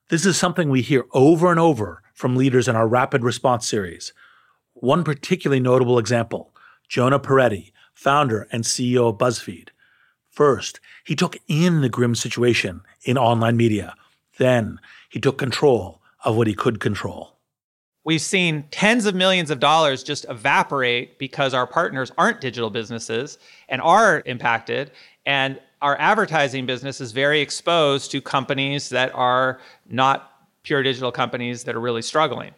This 0.10 0.25
is 0.25 0.38
something 0.38 0.70
we 0.70 0.82
hear 0.82 1.06
over 1.12 1.51
and 1.51 1.60
over 1.60 2.01
from 2.13 2.36
leaders 2.36 2.68
in 2.68 2.75
our 2.75 2.88
rapid 2.88 3.24
response 3.24 3.68
series. 3.68 4.13
One 4.74 5.04
particularly 5.04 5.60
notable 5.60 6.00
example 6.00 6.54
Jonah 6.88 7.20
Peretti, 7.20 7.72
founder 7.98 8.48
and 8.51 8.63
CEO 8.63 9.10
of 9.10 9.18
BuzzFeed. 9.18 9.70
First, 10.30 10.80
he 11.04 11.16
took 11.16 11.36
in 11.48 11.82
the 11.82 11.89
grim 11.89 12.13
situation 12.13 12.82
in 13.04 13.18
online 13.18 13.58
media. 13.58 13.96
Then, 14.38 14.80
he 15.10 15.20
took 15.20 15.39
control 15.39 16.00
of 16.24 16.36
what 16.36 16.46
he 16.46 16.54
could 16.54 16.80
control. 16.80 17.39
We've 18.04 18.22
seen 18.22 18.66
tens 18.70 19.08
of 19.08 19.16
millions 19.16 19.50
of 19.50 19.60
dollars 19.60 20.04
just 20.04 20.27
evaporate 20.30 21.18
because 21.18 21.56
our 21.56 21.66
partners 21.66 22.12
aren't 22.20 22.39
digital 22.39 22.70
businesses 22.70 23.39
and 23.68 23.82
are 23.82 24.22
impacted. 24.27 24.92
And 25.25 25.60
our 25.82 25.98
advertising 26.00 26.68
business 26.68 27.01
is 27.01 27.12
very 27.12 27.42
exposed 27.42 28.12
to 28.12 28.22
companies 28.22 28.89
that 28.89 29.13
are 29.16 29.60
not 29.89 30.34
pure 30.62 30.84
digital 30.84 31.12
companies 31.12 31.63
that 31.63 31.75
are 31.75 31.82
really 31.82 32.04
struggling. 32.04 32.51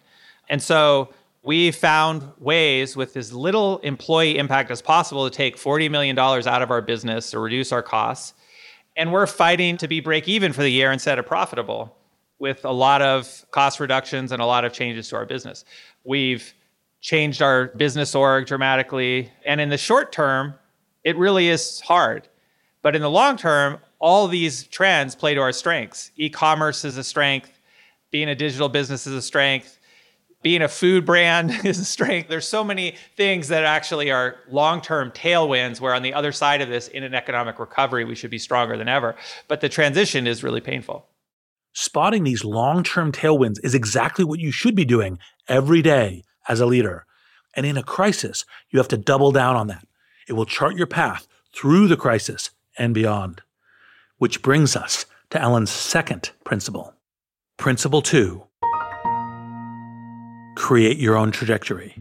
And 0.50 0.62
so 0.62 1.13
we 1.43 1.72
found 1.72 2.31
ways 2.38 2.96
with 2.96 3.15
as 3.15 3.31
little 3.31 3.79
employee 3.79 4.38
impact 4.38 4.72
as 4.72 4.81
possible 4.81 5.29
to 5.29 5.36
take 5.36 5.58
$40 5.58 5.89
million 5.89 6.17
out 6.17 6.62
of 6.62 6.72
our 6.72 6.81
business 6.81 7.31
to 7.31 7.39
reduce 7.39 7.72
our 7.72 7.81
costs. 7.81 8.34
And 8.98 9.12
we're 9.13 9.27
fighting 9.27 9.77
to 9.77 9.88
be 9.88 10.01
break 10.01 10.27
even 10.27 10.51
for 10.51 10.62
the 10.62 10.72
year 10.72 10.91
instead 10.91 11.17
of 11.19 11.25
profitable 11.25 11.96
with 12.39 12.65
a 12.65 12.72
lot 12.72 13.01
of 13.01 13.46
cost 13.51 13.79
reductions 13.79 14.31
and 14.31 14.41
a 14.41 14.46
lot 14.46 14.65
of 14.65 14.74
changes 14.74 15.10
to 15.10 15.15
our 15.15 15.25
business. 15.25 15.63
We've 16.03 16.53
changed 17.01 17.41
our 17.41 17.67
business 17.67 18.15
org 18.15 18.46
dramatically. 18.46 19.31
And 19.46 19.62
in 19.62 19.69
the 19.69 19.77
short 19.77 20.12
term, 20.12 20.53
it 21.03 21.17
really 21.17 21.50
is 21.50 21.79
hard. 21.81 22.27
But 22.81 22.96
in 22.96 23.01
the 23.01 23.10
long 23.10 23.38
term, 23.38 23.79
all 24.00 24.27
these 24.27 24.63
trends 24.63 25.15
play 25.15 25.34
to 25.36 25.41
our 25.41 25.51
strengths. 25.51 26.12
E 26.15 26.29
commerce 26.29 26.86
is 26.86 26.98
a 26.98 27.03
strength, 27.03 27.51
being 28.12 28.29
a 28.29 28.36
digital 28.36 28.69
business 28.69 29.05
is 29.05 29.13
a 29.13 29.22
strength, 29.22 29.78
being 30.41 30.62
a 30.62 30.67
food 30.67 31.05
brand 31.05 31.51
is 31.65 31.79
a 31.79 31.86
strength. 31.86 32.29
There's 32.29 32.48
so 32.48 32.63
many 32.63 32.96
things 33.15 33.50
that 33.50 33.63
actually 33.63 34.12
are 34.12 34.38
long 34.50 34.81
term 34.81 35.12
tailwinds, 35.12 35.81
where 35.81 35.93
on 35.93 36.03
the 36.03 36.13
other 36.13 36.31
side 36.31 36.62
of 36.62 36.69
this, 36.69 36.88
in 36.88 37.03
an 37.03 37.13
economic 37.13 37.60
recovery, 37.60 38.05
we 38.05 38.15
should 38.15 38.31
be 38.31 38.39
stronger 38.39 38.77
than 38.77 38.88
ever. 38.88 39.15
But 39.48 39.62
the 39.62 39.69
transition 39.69 40.27
is 40.27 40.43
really 40.43 40.62
painful. 40.62 41.08
Spotting 41.74 42.24
these 42.24 42.43
long 42.43 42.84
term 42.84 43.12
tailwinds 43.12 43.58
is 43.63 43.75
exactly 43.75 44.25
what 44.25 44.39
you 44.39 44.51
should 44.51 44.75
be 44.75 44.86
doing 44.86 45.19
every 45.48 45.81
day 45.81 46.24
as 46.48 46.60
a 46.60 46.65
leader. 46.65 47.05
And 47.55 47.65
in 47.65 47.77
a 47.77 47.84
crisis, 47.84 48.46
you 48.69 48.79
have 48.79 48.88
to 48.89 48.98
double 48.98 49.31
down 49.31 49.55
on 49.55 49.67
that. 49.67 49.86
It 50.27 50.34
will 50.34 50.46
chart 50.46 50.75
your 50.75 50.88
path 50.88 51.27
through 51.53 51.88
the 51.88 51.98
crisis 51.98 52.51
and 52.77 52.93
beyond. 52.93 53.41
Which 54.17 54.41
brings 54.41 54.75
us 54.75 55.05
to 55.31 55.41
Ellen's 55.41 55.72
second 55.72 56.31
principle. 56.43 56.93
Principle 57.58 58.01
two 58.01 58.43
create 60.56 60.98
your 60.98 61.15
own 61.15 61.32
trajectory. 61.32 61.96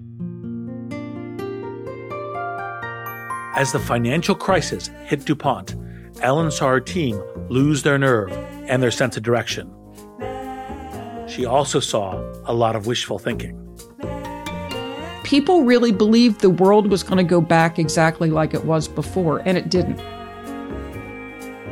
As 3.55 3.73
the 3.73 3.81
financial 3.81 4.35
crisis 4.35 4.89
hit 5.05 5.25
DuPont, 5.25 5.75
Ellen 6.21 6.51
saw 6.51 6.69
her 6.69 6.81
team 6.81 7.23
lose 7.49 7.83
their 7.83 7.99
nerve 7.99 8.31
and 8.69 8.83
their 8.83 8.91
sense 8.91 9.17
of 9.17 9.23
direction. 9.23 9.73
She 11.29 11.45
also 11.45 11.81
saw 11.81 12.19
a 12.47 12.55
lot 12.55 12.77
of 12.77 12.87
wishful 12.87 13.19
thinking. 13.19 13.57
People 15.25 15.65
really 15.65 15.93
believed 15.93 16.41
the 16.41 16.51
world 16.51 16.91
was 16.91 17.03
going 17.03 17.19
to 17.19 17.25
go 17.25 17.41
back 17.41 17.79
exactly 17.79 18.31
like 18.31 18.55
it 18.55 18.65
was 18.65 18.89
before, 18.89 19.41
and 19.41 19.59
it 19.59 19.69
didn't. 19.69 20.01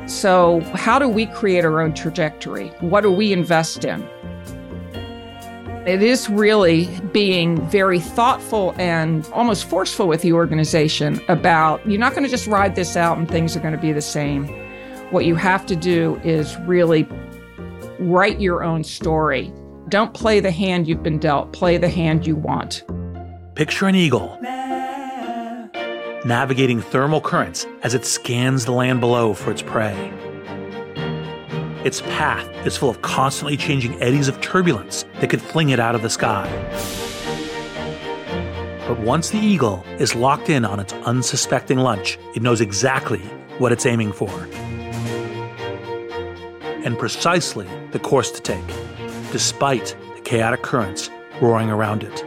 So, 0.09 0.61
how 0.75 0.99
do 0.99 1.09
we 1.09 1.27
create 1.27 1.65
our 1.65 1.81
own 1.81 1.95
trajectory? 1.95 2.69
What 2.81 3.01
do 3.01 3.11
we 3.11 3.33
invest 3.33 3.85
in? 3.85 4.07
It 5.87 6.03
is 6.03 6.29
really 6.29 6.87
being 7.13 7.65
very 7.69 8.01
thoughtful 8.01 8.75
and 8.77 9.25
almost 9.33 9.67
forceful 9.67 10.09
with 10.09 10.21
the 10.21 10.33
organization 10.33 11.21
about 11.29 11.89
you're 11.89 12.01
not 12.01 12.11
going 12.11 12.25
to 12.25 12.29
just 12.29 12.49
ride 12.49 12.75
this 12.75 12.97
out 12.97 13.19
and 13.19 13.29
things 13.29 13.57
are 13.57 13.61
going 13.61 13.73
to 13.73 13.81
be 13.81 13.93
the 13.93 14.03
same. 14.03 14.49
What 15.13 15.27
you 15.27 15.37
have 15.37 15.65
to 15.67 15.77
do 15.77 16.21
is 16.25 16.59
really 16.63 17.07
write 18.01 18.41
your 18.41 18.65
own 18.65 18.83
story. 18.83 19.53
Don't 19.89 20.13
play 20.13 20.41
the 20.41 20.51
hand 20.51 20.89
you've 20.89 21.05
been 21.05 21.21
dealt, 21.21 21.53
play 21.53 21.77
the 21.77 21.89
hand 21.89 22.27
you 22.27 22.35
want. 22.35 22.83
Picture 23.55 23.87
an 23.87 23.95
eagle 23.95 24.37
navigating 26.25 26.81
thermal 26.81 27.21
currents 27.21 27.65
as 27.85 27.95
it 27.95 28.05
scans 28.05 28.65
the 28.65 28.73
land 28.73 29.01
below 29.01 29.33
for 29.33 29.53
its 29.53 29.63
prey. 29.63 30.13
Its 31.87 32.01
path 32.01 32.67
is 32.67 32.77
full 32.77 32.91
of 32.91 33.01
constantly 33.03 33.57
changing 33.57 33.95
eddies 34.03 34.27
of 34.27 34.41
turbulence 34.41 35.05
that 35.21 35.31
could 35.31 35.41
fling 35.41 35.69
it 35.69 35.79
out 35.79 35.95
of 35.95 36.03
the 36.03 36.11
sky. 36.11 36.45
But 38.89 38.99
once 38.99 39.31
the 39.31 39.39
eagle 39.39 39.85
is 40.01 40.13
locked 40.13 40.49
in 40.49 40.65
on 40.65 40.81
its 40.81 40.93
unsuspecting 41.05 41.79
lunch, 41.79 42.19
it 42.35 42.43
knows 42.43 42.61
exactly 42.61 43.21
what 43.59 43.71
it's 43.71 43.87
aiming 43.87 44.11
for 44.11 44.49
and 46.85 46.99
precisely 46.99 47.69
the 47.93 48.01
course 48.01 48.33
to 48.33 48.41
take, 48.41 48.67
despite 49.31 49.97
the 50.17 50.23
chaotic 50.23 50.63
currents 50.63 51.09
roaring 51.41 51.71
around 51.71 52.03
it. 52.03 52.25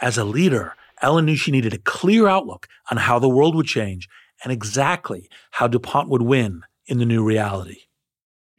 As 0.00 0.16
a 0.18 0.24
leader, 0.24 0.76
Ellen 1.00 1.24
knew 1.24 1.34
she 1.34 1.50
needed 1.50 1.74
a 1.74 1.78
clear 1.78 2.28
outlook 2.28 2.68
on 2.92 2.96
how 2.96 3.18
the 3.18 3.28
world 3.28 3.56
would 3.56 3.66
change 3.66 4.08
and 4.44 4.52
exactly 4.52 5.28
how 5.50 5.66
DuPont 5.66 6.08
would 6.08 6.22
win 6.22 6.62
in 6.86 6.98
the 6.98 7.06
new 7.06 7.24
reality. 7.24 7.82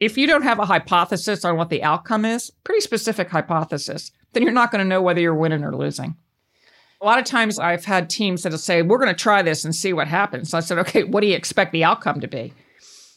If 0.00 0.18
you 0.18 0.26
don't 0.26 0.42
have 0.42 0.58
a 0.58 0.66
hypothesis 0.66 1.44
on 1.44 1.56
what 1.56 1.70
the 1.70 1.82
outcome 1.82 2.24
is, 2.24 2.50
pretty 2.64 2.80
specific 2.80 3.28
hypothesis, 3.30 4.12
then 4.32 4.42
you're 4.42 4.52
not 4.52 4.70
going 4.70 4.82
to 4.82 4.88
know 4.88 5.00
whether 5.00 5.20
you're 5.20 5.34
winning 5.34 5.64
or 5.64 5.74
losing. 5.74 6.16
A 7.00 7.04
lot 7.04 7.18
of 7.18 7.24
times 7.24 7.58
I've 7.58 7.84
had 7.84 8.10
teams 8.10 8.42
that'll 8.42 8.58
say, 8.58 8.82
We're 8.82 8.98
going 8.98 9.14
to 9.14 9.20
try 9.20 9.42
this 9.42 9.64
and 9.64 9.74
see 9.74 9.92
what 9.92 10.08
happens. 10.08 10.50
So 10.50 10.58
I 10.58 10.60
said, 10.60 10.78
Okay, 10.78 11.04
what 11.04 11.20
do 11.20 11.26
you 11.26 11.36
expect 11.36 11.72
the 11.72 11.84
outcome 11.84 12.20
to 12.20 12.28
be? 12.28 12.52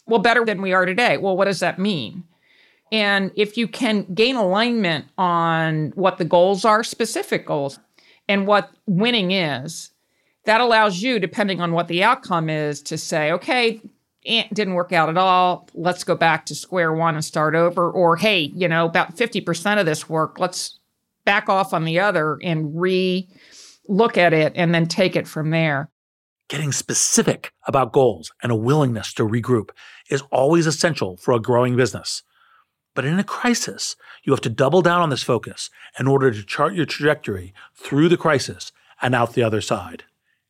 Well, 0.06 0.20
better 0.20 0.46
than 0.46 0.62
we 0.62 0.74
are 0.74 0.86
today. 0.86 1.18
Well, 1.18 1.36
what 1.36 1.46
does 1.46 1.60
that 1.60 1.80
mean? 1.80 2.24
And 2.92 3.32
if 3.36 3.58
you 3.58 3.68
can 3.68 4.04
gain 4.14 4.36
alignment 4.36 5.06
on 5.18 5.92
what 5.96 6.18
the 6.18 6.26
goals 6.26 6.64
are, 6.64 6.84
specific 6.84 7.46
goals, 7.46 7.80
and 8.30 8.48
what 8.48 8.72
winning 8.86 9.32
is, 9.32 9.92
that 10.46 10.62
allows 10.62 11.02
you, 11.02 11.20
depending 11.20 11.60
on 11.60 11.74
what 11.74 11.90
the 11.90 12.04
outcome 12.04 12.50
is, 12.50 12.82
to 12.84 12.98
say, 12.98 13.32
okay, 13.34 13.82
it 14.28 14.54
didn't 14.54 14.74
work 14.74 14.92
out 14.92 15.10
at 15.10 15.18
all. 15.18 15.70
Let's 15.74 16.04
go 16.04 16.14
back 16.14 16.46
to 16.48 16.56
square 16.56 16.94
one 16.94 17.16
and 17.16 17.24
start 17.24 17.56
over. 17.56 17.90
Or, 17.90 18.18
hey, 18.18 18.52
you 18.54 18.68
know, 18.68 18.86
about 18.86 19.16
50% 19.16 19.80
of 19.80 19.86
this 19.86 20.10
work, 20.10 20.38
let's 20.38 20.80
back 21.24 21.48
off 21.48 21.74
on 21.74 21.86
the 21.86 22.00
other 22.00 22.38
and 22.44 22.80
re 22.80 23.30
look 23.88 24.18
at 24.18 24.34
it 24.34 24.52
and 24.56 24.76
then 24.76 24.86
take 24.86 25.16
it 25.16 25.28
from 25.28 25.50
there. 25.52 25.90
Getting 26.50 26.74
specific 26.74 27.54
about 27.66 27.94
goals 27.94 28.32
and 28.44 28.52
a 28.52 28.56
willingness 28.56 29.14
to 29.14 29.24
regroup 29.24 29.70
is 30.10 30.24
always 30.30 30.68
essential 30.68 31.16
for 31.18 31.34
a 31.34 31.40
growing 31.40 31.78
business. 31.78 32.24
But 32.96 33.06
in 33.06 33.20
a 33.20 33.24
crisis, 33.24 33.96
you 34.24 34.34
have 34.34 34.42
to 34.42 34.50
double 34.50 34.82
down 34.82 35.02
on 35.02 35.10
this 35.10 35.24
focus 35.24 35.70
in 35.98 36.08
order 36.08 36.32
to 36.32 36.44
chart 36.44 36.74
your 36.74 36.86
trajectory 36.86 37.54
through 37.76 38.10
the 38.10 38.18
crisis 38.18 38.74
and 39.02 39.16
out 39.16 39.34
the 39.34 39.44
other 39.44 39.62
side. 39.62 40.04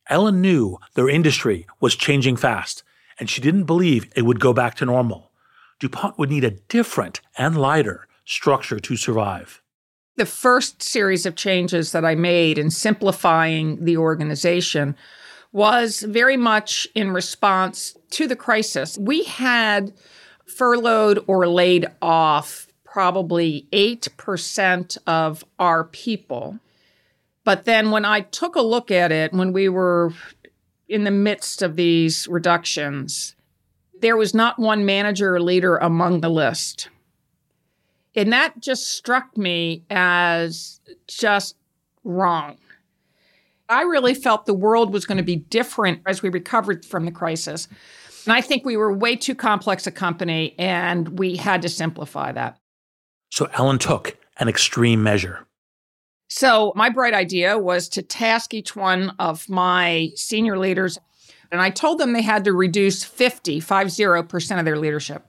Ellen 0.08 0.40
knew 0.40 0.78
their 0.94 1.08
industry 1.08 1.66
was 1.80 1.94
changing 1.94 2.36
fast 2.36 2.82
and 3.18 3.28
she 3.28 3.40
didn't 3.40 3.64
believe 3.64 4.10
it 4.14 4.22
would 4.22 4.40
go 4.40 4.52
back 4.52 4.74
to 4.76 4.84
normal. 4.84 5.30
DuPont 5.80 6.18
would 6.18 6.30
need 6.30 6.44
a 6.44 6.50
different 6.50 7.20
and 7.36 7.56
lighter 7.56 8.06
structure 8.24 8.78
to 8.80 8.96
survive. 8.96 9.62
The 10.16 10.26
first 10.26 10.82
series 10.82 11.26
of 11.26 11.36
changes 11.36 11.92
that 11.92 12.04
I 12.04 12.14
made 12.14 12.58
in 12.58 12.70
simplifying 12.70 13.84
the 13.84 13.96
organization 13.96 14.96
was 15.52 16.00
very 16.00 16.36
much 16.36 16.88
in 16.94 17.12
response 17.12 17.96
to 18.10 18.26
the 18.26 18.36
crisis. 18.36 18.98
We 18.98 19.24
had 19.24 19.94
furloughed 20.46 21.24
or 21.26 21.46
laid 21.46 21.86
off 22.02 22.66
probably 22.84 23.66
8% 23.72 24.98
of 25.06 25.44
our 25.58 25.84
people. 25.84 26.58
But 27.44 27.64
then 27.64 27.90
when 27.90 28.04
I 28.04 28.20
took 28.20 28.56
a 28.56 28.60
look 28.60 28.90
at 28.90 29.12
it, 29.12 29.32
when 29.32 29.52
we 29.52 29.68
were 29.68 30.12
in 30.88 31.04
the 31.04 31.10
midst 31.10 31.62
of 31.62 31.76
these 31.76 32.26
reductions, 32.28 33.34
there 34.00 34.16
was 34.16 34.34
not 34.34 34.58
one 34.58 34.84
manager 34.84 35.34
or 35.34 35.40
leader 35.40 35.76
among 35.76 36.20
the 36.20 36.28
list. 36.28 36.88
And 38.14 38.32
that 38.32 38.60
just 38.60 38.94
struck 38.94 39.36
me 39.36 39.84
as 39.90 40.80
just 41.06 41.56
wrong. 42.04 42.56
I 43.68 43.82
really 43.82 44.14
felt 44.14 44.46
the 44.46 44.54
world 44.54 44.92
was 44.92 45.04
going 45.04 45.18
to 45.18 45.24
be 45.24 45.36
different 45.36 46.00
as 46.06 46.22
we 46.22 46.30
recovered 46.30 46.84
from 46.84 47.04
the 47.04 47.12
crisis. 47.12 47.68
And 48.24 48.32
I 48.32 48.40
think 48.40 48.64
we 48.64 48.76
were 48.76 48.92
way 48.92 49.14
too 49.14 49.34
complex 49.34 49.86
a 49.86 49.90
company 49.90 50.54
and 50.58 51.18
we 51.18 51.36
had 51.36 51.62
to 51.62 51.68
simplify 51.68 52.32
that. 52.32 52.58
So 53.30 53.48
Ellen 53.52 53.78
took 53.78 54.16
an 54.38 54.48
extreme 54.48 55.02
measure. 55.02 55.46
So, 56.28 56.72
my 56.76 56.90
bright 56.90 57.14
idea 57.14 57.58
was 57.58 57.88
to 57.90 58.02
task 58.02 58.52
each 58.52 58.76
one 58.76 59.14
of 59.18 59.48
my 59.48 60.10
senior 60.14 60.58
leaders, 60.58 60.98
and 61.50 61.60
I 61.60 61.70
told 61.70 61.98
them 61.98 62.12
they 62.12 62.22
had 62.22 62.44
to 62.44 62.52
reduce 62.52 63.02
50, 63.02 63.60
50% 63.60 64.58
of 64.58 64.64
their 64.64 64.78
leadership. 64.78 65.24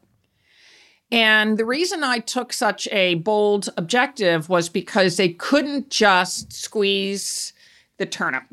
And 1.11 1.57
the 1.57 1.65
reason 1.65 2.03
I 2.03 2.19
took 2.19 2.53
such 2.53 2.87
a 2.91 3.15
bold 3.15 3.69
objective 3.77 4.49
was 4.49 4.69
because 4.69 5.17
they 5.17 5.29
couldn't 5.29 5.89
just 5.89 6.53
squeeze 6.53 7.53
the 7.97 8.05
turnip, 8.05 8.43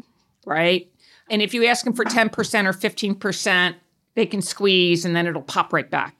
right? 0.46 0.90
And 1.28 1.42
if 1.42 1.52
you 1.52 1.66
ask 1.66 1.85
them 1.85 1.92
for 1.92 2.04
10% 2.04 2.30
or 2.30 2.72
15%, 2.72 3.74
they 4.14 4.26
can 4.26 4.40
squeeze 4.40 5.04
and 5.04 5.14
then 5.14 5.26
it'll 5.26 5.42
pop 5.42 5.72
right 5.72 5.90
back. 5.90 6.16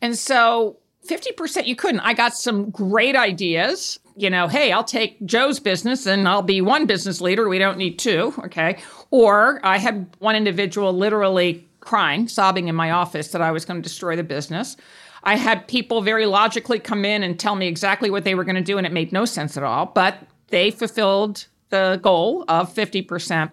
And 0.00 0.18
so 0.18 0.78
50% 1.06 1.66
you 1.66 1.76
couldn't. 1.76 2.00
I 2.00 2.12
got 2.12 2.34
some 2.34 2.70
great 2.70 3.14
ideas. 3.14 4.00
You 4.18 4.30
know, 4.30 4.48
hey, 4.48 4.72
I'll 4.72 4.84
take 4.84 5.24
Joe's 5.24 5.60
business 5.60 6.06
and 6.06 6.26
I'll 6.28 6.42
be 6.42 6.60
one 6.60 6.86
business 6.86 7.20
leader. 7.20 7.48
We 7.48 7.58
don't 7.58 7.78
need 7.78 7.98
two. 7.98 8.34
Okay. 8.40 8.78
Or 9.10 9.60
I 9.64 9.78
had 9.78 10.08
one 10.18 10.34
individual 10.34 10.92
literally 10.92 11.66
crying, 11.80 12.26
sobbing 12.26 12.68
in 12.68 12.74
my 12.74 12.90
office 12.90 13.28
that 13.28 13.40
I 13.40 13.52
was 13.52 13.64
going 13.64 13.80
to 13.80 13.82
destroy 13.82 14.16
the 14.16 14.24
business. 14.24 14.76
I 15.22 15.36
had 15.36 15.68
people 15.68 16.02
very 16.02 16.26
logically 16.26 16.78
come 16.78 17.04
in 17.04 17.22
and 17.22 17.38
tell 17.38 17.54
me 17.54 17.66
exactly 17.66 18.10
what 18.10 18.24
they 18.24 18.34
were 18.34 18.44
going 18.44 18.56
to 18.56 18.62
do, 18.62 18.76
and 18.78 18.86
it 18.86 18.92
made 18.92 19.12
no 19.12 19.24
sense 19.24 19.56
at 19.56 19.62
all. 19.62 19.86
But 19.86 20.18
they 20.48 20.70
fulfilled 20.70 21.46
the 21.70 21.98
goal 22.02 22.44
of 22.48 22.72
50%. 22.72 23.52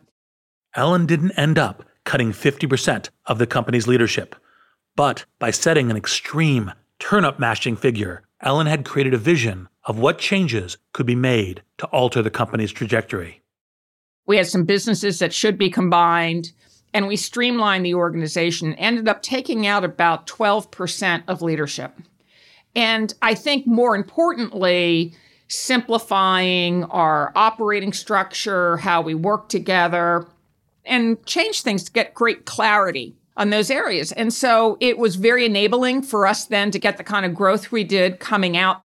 Ellen 0.75 1.06
didn't 1.06 1.32
end 1.32 1.58
up 1.58 1.84
cutting 2.04 2.32
50% 2.32 3.10
of 3.25 3.38
the 3.38 3.47
company's 3.47 3.88
leadership. 3.88 4.36
But 4.95 5.25
by 5.39 5.51
setting 5.51 5.91
an 5.91 5.97
extreme 5.97 6.71
turnip 6.99 7.39
mashing 7.39 7.75
figure, 7.75 8.23
Ellen 8.41 8.67
had 8.67 8.86
created 8.86 9.13
a 9.13 9.17
vision 9.17 9.67
of 9.86 10.00
what 10.00 10.17
changes 10.17 10.78
could 10.93 11.06
be 11.06 11.15
made 11.15 11.62
to 11.78 11.86
alter 11.88 12.21
the 12.21 12.30
company's 12.30 12.71
trajectory. 12.71 13.41
We 14.26 14.38
had 14.38 14.48
some 14.48 14.65
businesses 14.65 15.19
that 15.19 15.34
should 15.34 15.58
be 15.58 15.69
combined, 15.69 16.52
and 16.93 17.08
we 17.08 17.15
streamlined 17.15 17.86
the 17.86 17.93
organization, 17.93 18.74
ended 18.76 19.08
up 19.08 19.21
taking 19.21 19.67
out 19.67 19.84
about 19.84 20.26
12% 20.26 21.24
of 21.28 21.41
leadership. 21.41 21.93
And 22.76 23.13
I 23.21 23.36
think 23.36 23.67
more 23.67 23.95
importantly, 23.95 25.13
simplifying 25.48 26.84
our 26.86 27.32
operating 27.36 27.93
structure, 27.93 28.78
how 28.78 29.02
we 29.02 29.13
work 29.13 29.50
together, 29.50 30.28
and 30.84 31.24
change 31.26 31.62
things 31.62 31.84
to 31.84 31.91
get 31.91 32.13
great 32.13 32.45
clarity 32.45 33.15
on 33.38 33.50
those 33.50 33.69
areas. 33.69 34.12
And 34.12 34.34
so 34.34 34.78
it 34.80 34.98
was 34.98 35.15
very 35.15 35.45
enabling 35.45 36.02
for 36.04 36.26
us 36.26 36.45
then 36.45 36.71
to 36.71 36.80
get 36.80 36.98
the 36.98 37.04
kind 37.04 37.26
of 37.26 37.36
growth 37.36 37.71
we 37.71 37.84
did 37.84 38.19
coming 38.19 38.58
out. 38.58 38.82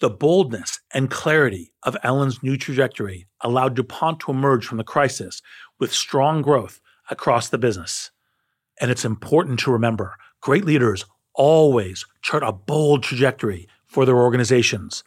The 0.00 0.10
boldness 0.10 0.80
and 0.94 1.10
clarity 1.10 1.72
of 1.82 1.94
Ellen's 2.02 2.42
new 2.42 2.56
trajectory 2.56 3.26
allowed 3.42 3.76
DuPont 3.76 4.20
to 4.20 4.30
emerge 4.30 4.64
from 4.66 4.78
the 4.78 4.84
crisis 4.84 5.42
with 5.78 5.92
strong 5.92 6.40
growth 6.40 6.80
across 7.10 7.48
the 7.48 7.58
business. 7.58 8.10
And 8.80 8.90
it's 8.90 9.04
important 9.04 9.60
to 9.60 9.70
remember 9.70 10.16
great 10.40 10.64
leaders 10.64 11.04
always 11.34 12.06
chart 12.22 12.42
a 12.42 12.50
bold 12.50 13.02
trajectory 13.02 13.68
for 13.84 14.06
their 14.06 14.16
organizations 14.16 15.04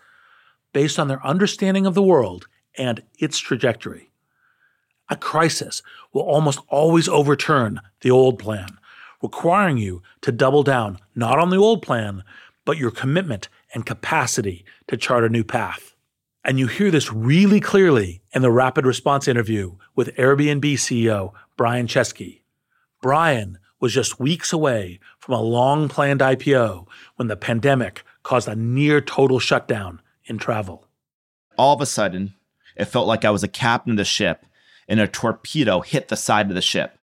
based 0.73 0.99
on 0.99 1.07
their 1.07 1.25
understanding 1.25 1.87
of 1.87 1.95
the 1.95 2.03
world 2.03 2.47
and 2.77 3.01
its 3.17 3.39
trajectory. 3.39 4.11
A 5.09 5.15
crisis 5.15 5.81
will 6.13 6.21
almost 6.21 6.59
always 6.67 7.09
overturn 7.09 7.81
the 8.01 8.11
old 8.11 8.37
plan, 8.37 8.77
requiring 9.23 9.77
you 9.77 10.03
to 10.21 10.31
double 10.31 10.61
down 10.61 10.99
not 11.15 11.39
on 11.39 11.49
the 11.49 11.57
old 11.57 11.81
plan, 11.81 12.23
but 12.63 12.77
your 12.77 12.91
commitment 12.91 13.49
and 13.73 13.85
capacity 13.85 14.65
to 14.87 14.97
chart 14.97 15.23
a 15.23 15.29
new 15.29 15.43
path. 15.43 15.95
And 16.45 16.59
you 16.59 16.67
hear 16.67 16.91
this 16.91 17.11
really 17.11 17.59
clearly 17.59 18.21
in 18.33 18.41
the 18.41 18.51
rapid 18.51 18.85
response 18.85 19.27
interview 19.27 19.77
with 19.95 20.15
Airbnb 20.15 20.73
CEO 20.73 21.31
Brian 21.55 21.87
Chesky. 21.87 22.41
Brian 23.01 23.57
was 23.79 23.93
just 23.93 24.19
weeks 24.19 24.53
away 24.53 24.99
from 25.19 25.35
a 25.35 25.41
long 25.41 25.89
planned 25.89 26.21
IPO 26.21 26.87
when 27.15 27.27
the 27.27 27.35
pandemic 27.35 28.03
caused 28.23 28.47
a 28.47 28.55
near 28.55 29.01
total 29.01 29.39
shutdown 29.39 30.01
in 30.25 30.37
travel. 30.37 30.87
All 31.57 31.75
of 31.75 31.81
a 31.81 31.85
sudden, 31.85 32.33
it 32.75 32.85
felt 32.85 33.07
like 33.07 33.25
I 33.25 33.29
was 33.29 33.43
a 33.43 33.47
captain 33.47 33.91
of 33.91 33.97
the 33.97 34.05
ship 34.05 34.45
and 34.87 34.99
a 34.99 35.07
torpedo 35.07 35.81
hit 35.81 36.07
the 36.07 36.15
side 36.15 36.49
of 36.49 36.55
the 36.55 36.61
ship. 36.61 36.97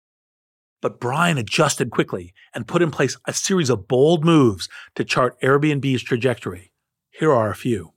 But 0.80 1.00
Brian 1.00 1.38
adjusted 1.38 1.90
quickly 1.90 2.32
and 2.54 2.68
put 2.68 2.82
in 2.82 2.90
place 2.90 3.16
a 3.26 3.32
series 3.32 3.70
of 3.70 3.88
bold 3.88 4.24
moves 4.24 4.68
to 4.94 5.04
chart 5.04 5.40
Airbnb's 5.40 6.02
trajectory. 6.02 6.72
Here 7.10 7.32
are 7.32 7.50
a 7.50 7.56
few. 7.56 7.92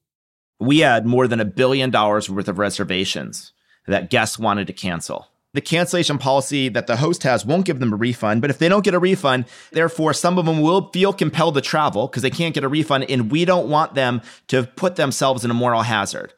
We 0.60 0.80
had 0.80 1.06
more 1.06 1.28
than 1.28 1.40
a 1.40 1.46
billion 1.46 1.92
dollars 1.92 2.30
worth 2.30 2.48
of 2.48 2.60
reservations 2.60 3.54
that 3.88 4.10
guests 4.10 4.40
wanted 4.40 4.68
to 4.68 4.74
cancel. 4.74 5.28
The 5.54 5.62
cancellation 5.62 6.18
policy 6.18 6.70
that 6.70 6.88
the 6.88 6.96
host 6.96 7.24
has 7.24 7.46
won't 7.46 7.66
give 7.66 7.80
them 7.80 7.92
a 7.92 7.98
refund, 7.98 8.42
but 8.42 8.50
if 8.50 8.58
they 8.58 8.70
don't 8.70 8.86
get 8.86 8.94
a 8.94 9.00
refund, 9.00 9.46
therefore 9.72 10.14
some 10.14 10.38
of 10.38 10.46
them 10.46 10.62
will 10.62 10.90
feel 10.92 11.12
compelled 11.12 11.56
to 11.56 11.62
travel 11.62 12.08
because 12.08 12.24
they 12.24 12.30
can't 12.30 12.56
get 12.56 12.64
a 12.64 12.70
refund, 12.70 13.06
and 13.10 13.30
we 13.30 13.44
don't 13.44 13.70
want 13.70 13.94
them 13.94 14.22
to 14.48 14.64
put 14.64 14.96
themselves 14.96 15.44
in 15.44 15.52
a 15.52 15.56
moral 15.56 15.82
hazard. 15.82 16.34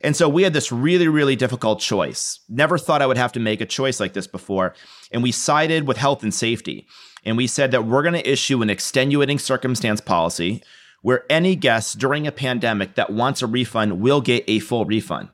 And 0.00 0.16
so 0.16 0.28
we 0.28 0.42
had 0.42 0.52
this 0.52 0.72
really, 0.72 1.08
really 1.08 1.36
difficult 1.36 1.80
choice. 1.80 2.40
Never 2.48 2.76
thought 2.76 3.02
I 3.02 3.06
would 3.06 3.16
have 3.16 3.32
to 3.32 3.40
make 3.40 3.60
a 3.60 3.66
choice 3.66 4.00
like 4.00 4.12
this 4.14 4.26
before. 4.26 4.74
And 5.12 5.22
we 5.22 5.32
sided 5.32 5.86
with 5.86 5.96
health 5.96 6.22
and 6.22 6.34
safety. 6.34 6.86
And 7.24 7.36
we 7.36 7.46
said 7.46 7.70
that 7.72 7.84
we're 7.84 8.02
going 8.02 8.14
to 8.14 8.30
issue 8.30 8.62
an 8.62 8.70
extenuating 8.70 9.38
circumstance 9.38 10.00
policy 10.00 10.62
where 11.02 11.24
any 11.30 11.56
guest 11.56 11.98
during 11.98 12.26
a 12.26 12.32
pandemic 12.32 12.94
that 12.94 13.10
wants 13.10 13.42
a 13.42 13.46
refund 13.46 14.00
will 14.00 14.20
get 14.20 14.44
a 14.48 14.58
full 14.58 14.84
refund. 14.84 15.28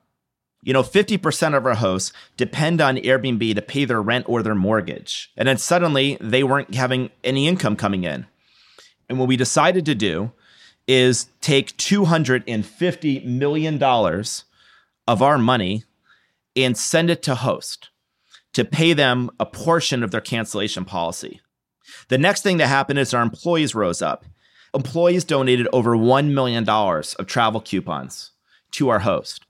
You 0.63 0.73
know, 0.73 0.83
50% 0.83 1.57
of 1.57 1.67
our 1.67 1.75
hosts 1.75 2.13
depend 2.37 2.81
on 2.81 2.97
Airbnb 2.97 3.55
to 3.55 3.63
pay 3.63 3.85
their 3.85 4.01
rent 4.01 4.27
or 4.29 4.43
their 4.43 4.55
mortgage. 4.55 5.33
And 5.37 5.49
then 5.49 5.59
suddenly 5.59 6.17
they 6.21 6.45
weren't 6.45 6.75
having 6.75 7.11
any 7.25 7.49
income 7.49 7.77
coming 7.77 8.05
in. 8.05 8.27
And 9.09 9.19
what 9.19 9.29
we 9.29 9.37
decided 9.37 9.85
to 9.87 9.95
do 9.95 10.33
is 10.87 11.27
take 11.41 11.77
$250 11.77 13.25
million 13.25 13.83
of 13.83 15.23
our 15.23 15.39
money 15.39 15.85
and 16.55 16.77
send 16.77 17.11
it 17.11 17.23
to 17.23 17.35
host 17.35 17.89
to 18.53 18.65
pay 18.65 18.93
them 18.93 19.31
a 19.41 19.47
portion 19.47 20.03
of 20.03 20.11
their 20.11 20.21
cancellation 20.21 20.85
policy. 20.85 21.41
The 22.09 22.19
next 22.19 22.43
thing 22.43 22.59
that 22.59 22.67
happened 22.67 22.99
is 22.99 23.15
our 23.15 23.23
employees 23.23 23.75
rose 23.75 24.03
up. 24.03 24.25
Employees 24.75 25.25
donated 25.25 25.69
over 25.73 25.97
$1 25.97 26.33
million 26.33 26.69
of 26.69 27.27
travel 27.27 27.61
coupons 27.61 28.31
to 28.73 28.89
our 28.89 29.01
host. 29.01 29.45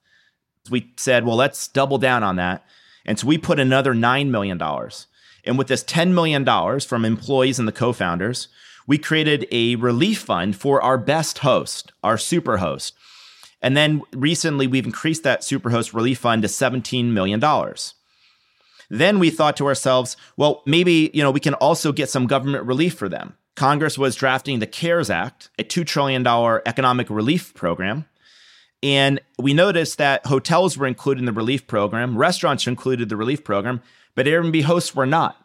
We 0.71 0.93
said, 0.97 1.25
well, 1.25 1.37
let's 1.37 1.69
double 1.69 1.99
down 1.99 2.23
on 2.23 2.37
that. 2.37 2.65
And 3.05 3.19
so 3.19 3.27
we 3.27 3.39
put 3.39 3.59
another 3.59 3.95
$9 3.95 4.29
million. 4.29 4.61
And 5.45 5.59
with 5.59 5.69
this 5.69 5.85
$10 5.85 6.13
million 6.13 6.81
from 6.81 7.05
employees 7.05 7.59
and 7.59 7.67
the 7.67 7.73
co 7.73 7.93
founders, 7.93 8.49
we 8.87 8.99
created 8.99 9.47
a 9.51 9.77
relief 9.77 10.21
fund 10.21 10.57
for 10.57 10.83
our 10.83 10.99
best 10.99 11.39
host, 11.39 11.93
our 12.03 12.19
super 12.19 12.59
host. 12.59 12.95
And 13.61 13.77
then 13.77 14.03
recently, 14.13 14.67
we've 14.67 14.87
increased 14.87 15.23
that 15.23 15.45
super 15.45 15.71
host 15.71 15.95
relief 15.95 16.19
fund 16.19 16.43
to 16.43 16.49
$17 16.49 17.07
million. 17.07 17.41
Then 18.93 19.19
we 19.19 19.31
thought 19.31 19.57
to 19.57 19.67
ourselves, 19.67 20.19
well, 20.37 20.63
maybe 20.67 21.11
you 21.15 21.23
know 21.23 21.31
we 21.31 21.41
can 21.41 21.55
also 21.55 21.93
get 21.93 22.11
some 22.11 22.27
government 22.27 22.67
relief 22.67 22.93
for 22.93 23.09
them. 23.09 23.35
Congress 23.57 23.97
was 23.97 24.15
drafting 24.15 24.59
the 24.59 24.67
CARES 24.67 25.09
Act, 25.09 25.49
a 25.59 25.65
$2 25.65 25.87
trillion 25.87 26.27
economic 26.67 27.09
relief 27.09 27.55
program. 27.55 28.05
And 28.83 29.21
we 29.39 29.55
noticed 29.55 29.97
that 29.97 30.27
hotels 30.27 30.77
were 30.77 30.87
included 30.87 31.21
in 31.21 31.27
the 31.27 31.33
relief 31.33 31.67
program, 31.67 32.19
restaurants 32.19 32.67
included 32.67 33.09
the 33.09 33.17
relief 33.17 33.45
program, 33.45 33.81
but 34.15 34.27
Airbnb 34.27 34.63
hosts 34.65 34.95
were 34.95 35.07
not. 35.07 35.39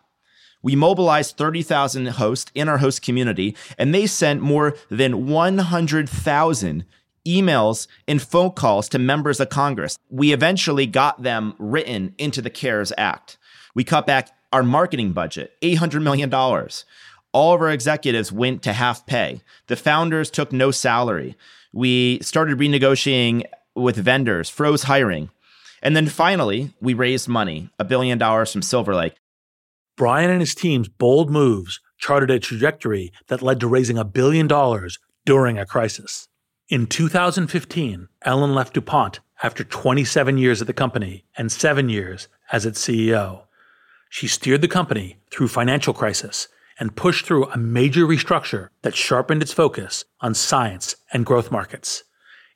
We 0.62 0.76
mobilized 0.76 1.38
30,000 1.38 2.08
hosts 2.08 2.52
in 2.54 2.68
our 2.68 2.80
host 2.80 3.02
community, 3.02 3.56
and 3.78 3.94
they 3.94 4.08
sent 4.08 4.42
more 4.42 4.76
than 4.90 5.28
100,000 5.28 6.86
emails 7.28 7.88
and 8.08 8.22
phone 8.22 8.52
calls 8.52 8.88
to 8.90 9.00
members 9.00 9.40
of 9.40 9.50
Congress. 9.50 10.00
We 10.10 10.32
eventually 10.32 10.86
got 10.86 11.24
them 11.24 11.54
written 11.60 12.16
into 12.18 12.42
the 12.42 12.50
CARES 12.50 12.94
Act. 12.98 13.38
We 13.76 13.84
cut 13.84 14.08
back 14.08 14.30
our 14.54 14.64
marketing 14.64 15.12
budget, 15.12 15.54
$800 15.62 16.02
million. 16.02 16.34
All 17.34 17.54
of 17.54 17.62
our 17.62 17.70
executives 17.70 18.32
went 18.32 18.64
to 18.64 18.74
half 18.74 19.06
pay. 19.06 19.42
The 19.68 19.76
founders 19.76 20.32
took 20.32 20.52
no 20.52 20.72
salary. 20.72 21.36
We 21.74 22.20
started 22.22 22.58
renegotiating 22.58 23.44
with 23.76 23.98
vendors, 23.98 24.50
froze 24.50 24.84
hiring. 24.84 25.30
And 25.84 25.96
then 25.96 26.08
finally, 26.08 26.74
we 26.82 26.94
raised 26.94 27.28
money, 27.28 27.70
a 27.78 27.84
billion 27.84 28.18
dollars 28.18 28.52
from 28.52 28.62
Silver 28.62 28.96
Lake. 28.96 29.16
Brian 29.96 30.30
and 30.30 30.40
his 30.40 30.56
team's 30.56 30.88
bold 30.88 31.30
moves 31.30 31.80
charted 31.98 32.32
a 32.32 32.40
trajectory 32.40 33.12
that 33.28 33.42
led 33.42 33.60
to 33.60 33.68
raising 33.68 33.98
a 33.98 34.06
billion 34.06 34.48
dollars 34.48 35.00
during 35.26 35.58
a 35.58 35.66
crisis. 35.66 36.28
In 36.70 36.86
2015, 36.86 38.10
Ellen 38.24 38.54
left 38.54 38.74
DuPont 38.74 39.22
after 39.42 39.64
27 39.64 40.38
years 40.38 40.60
at 40.60 40.68
the 40.68 40.74
company 40.74 41.24
and 41.38 41.50
seven 41.50 41.88
years 41.88 42.28
as 42.52 42.66
its 42.66 42.86
CEO. 42.86 43.44
She 44.10 44.28
steered 44.28 44.62
the 44.62 44.68
company 44.68 45.16
through 45.32 45.48
financial 45.48 45.94
crisis 45.94 46.50
and 46.78 46.98
pushed 46.98 47.26
through 47.26 47.50
a 47.52 47.58
major 47.58 48.06
restructure 48.06 48.68
that 48.82 48.98
sharpened 48.98 49.42
its 49.42 49.54
focus 49.54 50.04
on 50.20 50.34
science 50.34 50.98
and 51.14 51.26
growth 51.26 51.52
markets. 51.52 52.04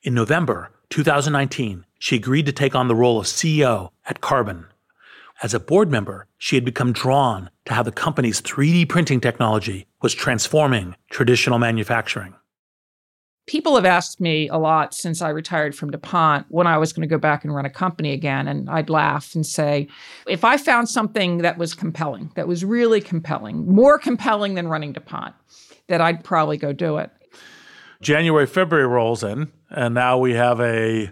In 0.04 0.14
November 0.14 0.74
2019, 0.90 1.86
she 1.98 2.18
agreed 2.18 2.46
to 2.48 2.52
take 2.52 2.76
on 2.76 2.90
the 2.90 2.96
role 2.96 3.18
of 3.18 3.28
CEO 3.28 3.92
at 4.06 4.20
Carbon. 4.20 4.66
As 5.42 5.54
a 5.54 5.60
board 5.60 5.90
member, 5.90 6.28
she 6.38 6.58
had 6.58 6.66
become 6.66 6.92
drawn 6.92 7.50
to 7.64 7.74
how 7.76 7.84
the 7.84 7.94
company's 7.94 8.42
3D 8.42 8.90
printing 8.90 9.22
technology 9.22 9.88
was 10.02 10.14
transforming 10.14 10.98
traditional 11.10 11.60
manufacturing. 11.60 12.36
People 13.52 13.76
have 13.76 13.84
asked 13.84 14.22
me 14.22 14.48
a 14.48 14.56
lot 14.56 14.94
since 14.94 15.22
I 15.22 15.28
retired 15.28 15.76
from 15.76 15.92
DuPont 15.92 16.46
when 16.48 16.68
I 16.68 16.78
was 16.78 16.94
going 16.94 17.02
to 17.02 17.08
go 17.14 17.18
back 17.18 17.44
and 17.44 17.54
run 17.54 17.66
a 17.66 17.70
company 17.70 18.14
again. 18.14 18.48
And 18.48 18.70
I'd 18.70 18.90
laugh 18.90 19.36
and 19.36 19.46
say, 19.46 19.90
if 20.26 20.46
I 20.46 20.56
found 20.56 20.88
something 20.88 21.40
that 21.40 21.58
was 21.58 21.74
compelling, 21.74 22.32
that 22.36 22.48
was 22.48 22.64
really 22.64 23.02
compelling, 23.02 23.68
more 23.68 24.00
compelling 24.00 24.54
than 24.54 24.70
running 24.70 24.94
DuPont, 24.94 25.36
that 25.88 26.00
I'd 26.00 26.24
probably 26.24 26.56
go 26.56 26.72
do 26.72 26.96
it. 26.96 27.12
January, 28.02 28.46
February 28.46 28.88
rolls 28.88 29.22
in, 29.22 29.52
and 29.70 29.94
now 29.94 30.18
we 30.18 30.32
have 30.34 30.62
a 30.62 31.12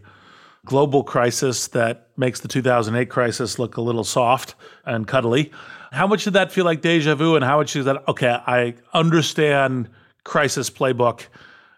global 0.64 1.04
crisis 1.04 1.68
that 1.68 2.08
makes 2.16 2.40
the 2.40 2.48
2008 2.48 3.10
crisis 3.10 3.60
look 3.60 3.76
a 3.76 3.82
little 3.82 4.06
soft 4.06 4.56
and 4.86 5.06
cuddly. 5.06 5.52
How 5.92 6.08
much 6.08 6.24
did 6.24 6.32
that 6.36 6.54
feel 6.54 6.64
like 6.64 6.80
deja 6.80 7.16
vu, 7.16 7.36
and 7.36 7.44
how 7.44 7.58
much 7.58 7.76
is 7.76 7.84
that, 7.84 8.08
okay, 8.08 8.30
I 8.48 8.76
understand 8.94 9.90
crisis 10.24 10.70
playbook, 10.70 11.26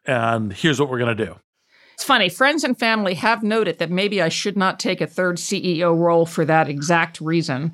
and 0.06 0.54
here's 0.54 0.80
what 0.80 0.90
we're 0.90 1.00
going 1.00 1.16
to 1.16 1.26
do? 1.26 1.36
It's 1.94 2.04
funny, 2.04 2.30
friends 2.30 2.64
and 2.64 2.78
family 2.78 3.14
have 3.14 3.44
noted 3.44 3.78
that 3.80 3.92
maybe 3.92 4.22
I 4.22 4.30
should 4.30 4.58
not 4.58 4.80
take 4.80 5.02
a 5.02 5.08
third 5.08 5.38
CEO 5.38 5.96
role 5.96 6.26
for 6.26 6.46
that 6.46 6.68
exact 6.68 7.22
reason. 7.22 7.74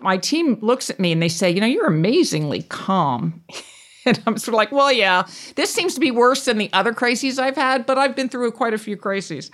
My 0.00 0.18
team 0.18 0.58
looks 0.60 0.90
at 0.90 1.00
me 1.00 1.12
and 1.12 1.22
they 1.22 1.28
say, 1.28 1.50
You 1.50 1.60
know, 1.60 1.66
you're 1.66 1.86
amazingly 1.86 2.64
calm. 2.64 3.42
and 4.04 4.20
I'm 4.26 4.36
sort 4.36 4.48
of 4.48 4.58
like, 4.58 4.72
Well, 4.72 4.92
yeah, 4.92 5.26
this 5.56 5.72
seems 5.72 5.94
to 5.94 6.00
be 6.00 6.10
worse 6.10 6.44
than 6.44 6.58
the 6.58 6.70
other 6.72 6.92
crises 6.92 7.38
I've 7.38 7.56
had, 7.56 7.86
but 7.86 7.96
I've 7.96 8.14
been 8.14 8.28
through 8.28 8.52
quite 8.52 8.74
a 8.74 8.78
few 8.78 8.96
crises. 8.96 9.50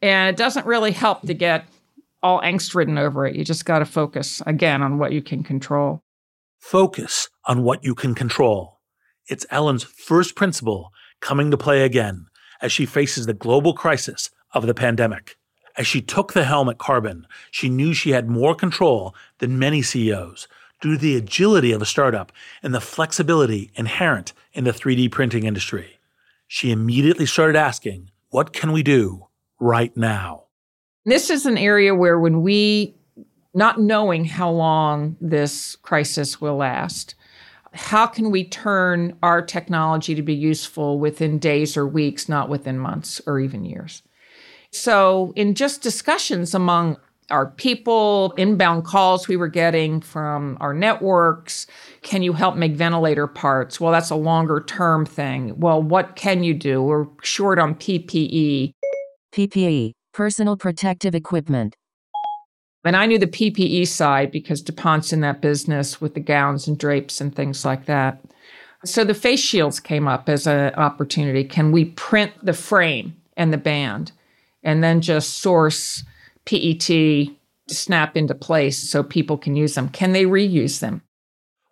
And 0.00 0.30
it 0.30 0.36
doesn't 0.38 0.64
really 0.64 0.92
help 0.92 1.22
to 1.22 1.34
get 1.34 1.66
all 2.22 2.40
angst 2.40 2.74
ridden 2.74 2.96
over 2.96 3.26
it. 3.26 3.36
You 3.36 3.44
just 3.44 3.64
got 3.64 3.80
to 3.80 3.84
focus 3.84 4.40
again 4.46 4.80
on 4.80 4.98
what 4.98 5.12
you 5.12 5.20
can 5.20 5.42
control. 5.42 6.00
Focus 6.58 7.28
on 7.44 7.64
what 7.64 7.84
you 7.84 7.94
can 7.94 8.14
control. 8.14 8.80
It's 9.26 9.44
Ellen's 9.50 9.82
first 9.84 10.36
principle 10.36 10.90
coming 11.22 11.50
to 11.50 11.56
play 11.56 11.84
again 11.84 12.26
as 12.60 12.70
she 12.70 12.84
faces 12.84 13.24
the 13.24 13.32
global 13.32 13.72
crisis 13.72 14.28
of 14.52 14.66
the 14.66 14.74
pandemic. 14.74 15.38
As 15.78 15.86
she 15.86 16.02
took 16.02 16.34
the 16.34 16.44
helm 16.44 16.68
at 16.68 16.76
Carbon, 16.76 17.26
she 17.50 17.70
knew 17.70 17.94
she 17.94 18.10
had 18.10 18.28
more 18.28 18.54
control 18.54 19.14
than 19.38 19.58
many 19.58 19.80
CEOs 19.80 20.46
due 20.82 20.92
to 20.92 20.98
the 20.98 21.16
agility 21.16 21.72
of 21.72 21.80
a 21.80 21.86
startup 21.86 22.30
and 22.62 22.74
the 22.74 22.80
flexibility 22.80 23.70
inherent 23.74 24.34
in 24.52 24.64
the 24.64 24.72
3D 24.72 25.10
printing 25.10 25.44
industry. 25.44 25.98
She 26.46 26.70
immediately 26.70 27.24
started 27.24 27.56
asking, 27.56 28.10
What 28.28 28.52
can 28.52 28.72
we 28.72 28.82
do 28.82 29.28
right 29.58 29.96
now? 29.96 30.44
This 31.06 31.30
is 31.30 31.46
an 31.46 31.56
area 31.56 31.94
where, 31.94 32.18
when 32.18 32.42
we, 32.42 32.94
not 33.54 33.80
knowing 33.80 34.26
how 34.26 34.50
long 34.50 35.16
this 35.20 35.76
crisis 35.76 36.40
will 36.40 36.56
last, 36.56 37.14
how 37.74 38.06
can 38.06 38.30
we 38.30 38.44
turn 38.44 39.16
our 39.22 39.42
technology 39.42 40.14
to 40.14 40.22
be 40.22 40.34
useful 40.34 40.98
within 40.98 41.38
days 41.38 41.76
or 41.76 41.86
weeks, 41.86 42.28
not 42.28 42.48
within 42.48 42.78
months 42.78 43.20
or 43.26 43.40
even 43.40 43.64
years? 43.64 44.02
So, 44.70 45.32
in 45.36 45.54
just 45.54 45.82
discussions 45.82 46.54
among 46.54 46.96
our 47.30 47.46
people, 47.46 48.34
inbound 48.36 48.84
calls 48.84 49.28
we 49.28 49.36
were 49.36 49.48
getting 49.48 50.00
from 50.00 50.56
our 50.60 50.74
networks, 50.74 51.66
can 52.02 52.22
you 52.22 52.32
help 52.32 52.56
make 52.56 52.72
ventilator 52.72 53.26
parts? 53.26 53.80
Well, 53.80 53.92
that's 53.92 54.10
a 54.10 54.16
longer 54.16 54.60
term 54.60 55.06
thing. 55.06 55.58
Well, 55.58 55.82
what 55.82 56.16
can 56.16 56.42
you 56.42 56.54
do? 56.54 56.82
We're 56.82 57.06
short 57.22 57.58
on 57.58 57.74
PPE. 57.74 58.72
PPE, 59.34 59.92
personal 60.12 60.56
protective 60.56 61.14
equipment. 61.14 61.74
And 62.84 62.96
I 62.96 63.06
knew 63.06 63.18
the 63.18 63.26
PPE 63.26 63.86
side 63.86 64.32
because 64.32 64.60
DuPont's 64.62 65.12
in 65.12 65.20
that 65.20 65.40
business 65.40 66.00
with 66.00 66.14
the 66.14 66.20
gowns 66.20 66.66
and 66.66 66.76
drapes 66.76 67.20
and 67.20 67.34
things 67.34 67.64
like 67.64 67.86
that. 67.86 68.20
So 68.84 69.04
the 69.04 69.14
face 69.14 69.40
shields 69.40 69.78
came 69.78 70.08
up 70.08 70.28
as 70.28 70.46
an 70.46 70.74
opportunity. 70.74 71.44
Can 71.44 71.70
we 71.70 71.86
print 71.86 72.32
the 72.42 72.52
frame 72.52 73.16
and 73.36 73.52
the 73.52 73.58
band 73.58 74.10
and 74.64 74.82
then 74.82 75.00
just 75.00 75.38
source 75.38 76.02
PET 76.44 76.80
to 76.80 77.32
snap 77.68 78.16
into 78.16 78.34
place 78.34 78.78
so 78.78 79.04
people 79.04 79.38
can 79.38 79.54
use 79.54 79.74
them? 79.74 79.88
Can 79.88 80.12
they 80.12 80.24
reuse 80.24 80.80
them? 80.80 81.02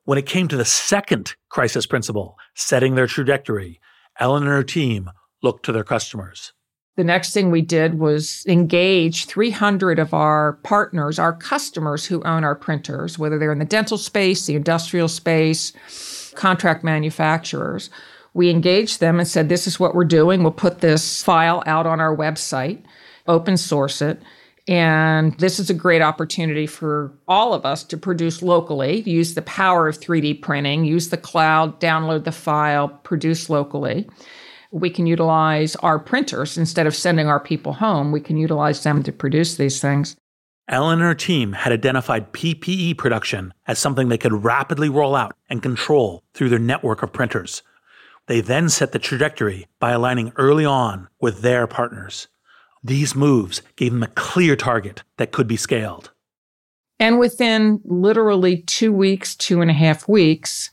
When 0.05 0.19
it 0.19 0.27
came 0.27 0.47
to 0.49 0.57
the 0.57 0.65
second 0.65 1.35
crisis 1.49 1.87
principle, 1.87 2.37
setting 2.55 2.95
their 2.95 3.09
trajectory, 3.09 3.81
Ellen 4.19 4.45
and 4.45 4.53
her 4.53 4.63
team 4.63 5.11
looked 5.43 5.65
to 5.67 5.73
their 5.73 5.85
customers. 5.85 6.53
The 7.01 7.05
next 7.05 7.33
thing 7.33 7.51
we 7.51 7.63
did 7.63 7.99
was 7.99 8.45
engage 8.47 9.25
300 9.25 9.99
of 9.99 10.13
our 10.13 10.59
partners, 10.63 11.19
our 11.19 11.33
customers 11.33 12.05
who 12.05 12.23
own 12.25 12.45
our 12.45 12.55
printers, 12.55 13.19
whether 13.19 13.39
they're 13.39 13.53
in 13.53 13.59
the 13.59 13.65
dental 13.65 13.97
space, 13.97 14.45
the 14.45 14.55
industrial 14.55 15.09
space, 15.09 15.73
contract 16.37 16.85
manufacturers. 16.85 17.89
We 18.35 18.51
engaged 18.51 19.01
them 19.01 19.19
and 19.19 19.27
said, 19.27 19.49
This 19.49 19.67
is 19.67 19.81
what 19.81 19.95
we're 19.95 20.05
doing. 20.05 20.43
We'll 20.43 20.53
put 20.53 20.81
this 20.81 21.23
file 21.23 21.63
out 21.65 21.87
on 21.87 22.01
our 22.01 22.15
website, 22.15 22.83
open 23.27 23.57
source 23.57 24.03
it. 24.03 24.21
And 24.69 25.33
this 25.39 25.59
is 25.59 25.71
a 25.71 25.75
great 25.75 26.03
opportunity 26.03 26.67
for 26.67 27.15
all 27.27 27.55
of 27.55 27.65
us 27.65 27.83
to 27.85 27.97
produce 27.97 28.43
locally, 28.43 29.01
use 29.09 29.33
the 29.33 29.41
power 29.41 29.89
of 29.89 29.99
3D 29.99 30.43
printing, 30.43 30.85
use 30.85 31.09
the 31.09 31.17
cloud, 31.17 31.81
download 31.81 32.25
the 32.25 32.31
file, 32.31 32.89
produce 32.89 33.49
locally 33.49 34.07
we 34.71 34.91
can 34.91 35.07
utilize 35.07 35.77
our 35.77 35.99
printers 35.99 36.57
instead 36.57 36.87
of 36.87 36.95
sending 36.95 37.27
our 37.27 37.41
people 37.41 37.75
home. 37.75 38.13
We 38.13 38.21
can 38.21 38.37
utilize 38.37 38.83
them 38.83 39.03
to 39.03 39.13
produce 39.13 39.57
these 39.57 39.81
things. 39.81 40.17
Ellen 40.69 41.01
and 41.01 41.03
her 41.03 41.15
team 41.15 41.53
had 41.53 41.73
identified 41.73 42.33
PPE 42.33 42.97
production 42.97 43.53
as 43.67 43.79
something 43.79 44.09
they 44.09 44.19
could 44.19 44.45
rapidly 44.45 44.89
roll 44.89 45.17
out 45.17 45.37
and 45.49 45.63
control 45.63 46.23
through 46.33 46.49
their 46.49 46.61
network 46.61 47.03
of 47.03 47.13
printers. 47.13 47.63
They 48.27 48.41
then 48.41 48.69
set 48.69 48.93
the 48.93 49.01
trajectory 49.01 49.67
by 49.81 49.91
aligning 49.91 50.33
early 50.37 50.65
on 50.65 51.09
with 51.21 51.43
their 51.43 51.67
partners. 51.67 52.29
These 52.85 53.17
moves 53.17 53.63
gave 53.75 53.93
them 53.93 54.05
a 54.05 54.09
clear 54.09 54.55
target 54.55 55.03
that 55.17 55.33
could 55.33 55.49
be 55.49 55.57
scaled. 55.57 56.13
And 57.01 57.19
within 57.19 57.81
literally 57.85 58.59
two 58.63 58.93
weeks, 58.93 59.35
two 59.35 59.61
and 59.61 59.71
a 59.71 59.75
half 59.75 60.07
weeks, 60.07 60.71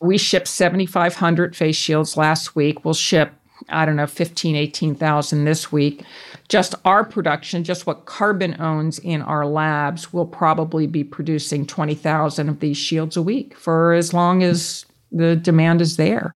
we 0.00 0.18
shipped 0.18 0.48
7,500 0.48 1.56
face 1.56 1.76
shields 1.76 2.16
last 2.16 2.54
week. 2.54 2.84
We'll 2.84 2.94
ship, 2.94 3.32
I 3.68 3.84
don't 3.84 3.96
know, 3.96 4.06
15, 4.06 4.56
18,000 4.56 5.44
this 5.44 5.72
week. 5.72 6.04
Just 6.48 6.74
our 6.84 7.04
production, 7.04 7.64
just 7.64 7.86
what 7.86 8.04
Carbon 8.04 8.56
owns 8.60 8.98
in 8.98 9.22
our 9.22 9.46
labs, 9.46 10.12
will 10.12 10.26
probably 10.26 10.86
be 10.86 11.04
producing 11.04 11.66
20,000 11.66 12.48
of 12.48 12.60
these 12.60 12.76
shields 12.76 13.16
a 13.16 13.22
week 13.22 13.56
for 13.56 13.92
as 13.92 14.12
long 14.12 14.42
as 14.42 14.84
the 15.10 15.36
demand 15.36 15.80
is 15.80 15.96
there. 15.96 16.32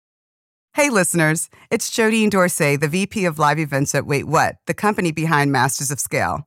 Hey, 0.74 0.90
listeners, 0.90 1.48
it's 1.70 1.90
Jodine 1.90 2.28
Dorsey, 2.28 2.76
the 2.76 2.86
VP 2.86 3.24
of 3.24 3.38
Live 3.38 3.58
Events 3.58 3.94
at 3.94 4.06
Wait 4.06 4.24
What, 4.24 4.56
the 4.66 4.74
company 4.74 5.10
behind 5.10 5.50
Masters 5.50 5.90
of 5.90 5.98
Scale. 5.98 6.46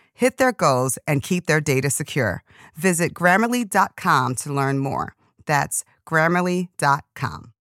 hit 0.13 0.37
their 0.37 0.51
goals, 0.51 0.97
and 1.07 1.23
keep 1.23 1.45
their 1.45 1.61
data 1.61 1.89
secure. 1.89 2.43
Visit 2.75 3.13
grammarly.com 3.13 4.35
to 4.35 4.53
learn 4.53 4.79
more. 4.79 5.15
That's 5.45 5.83
grammarly.com. 6.07 7.53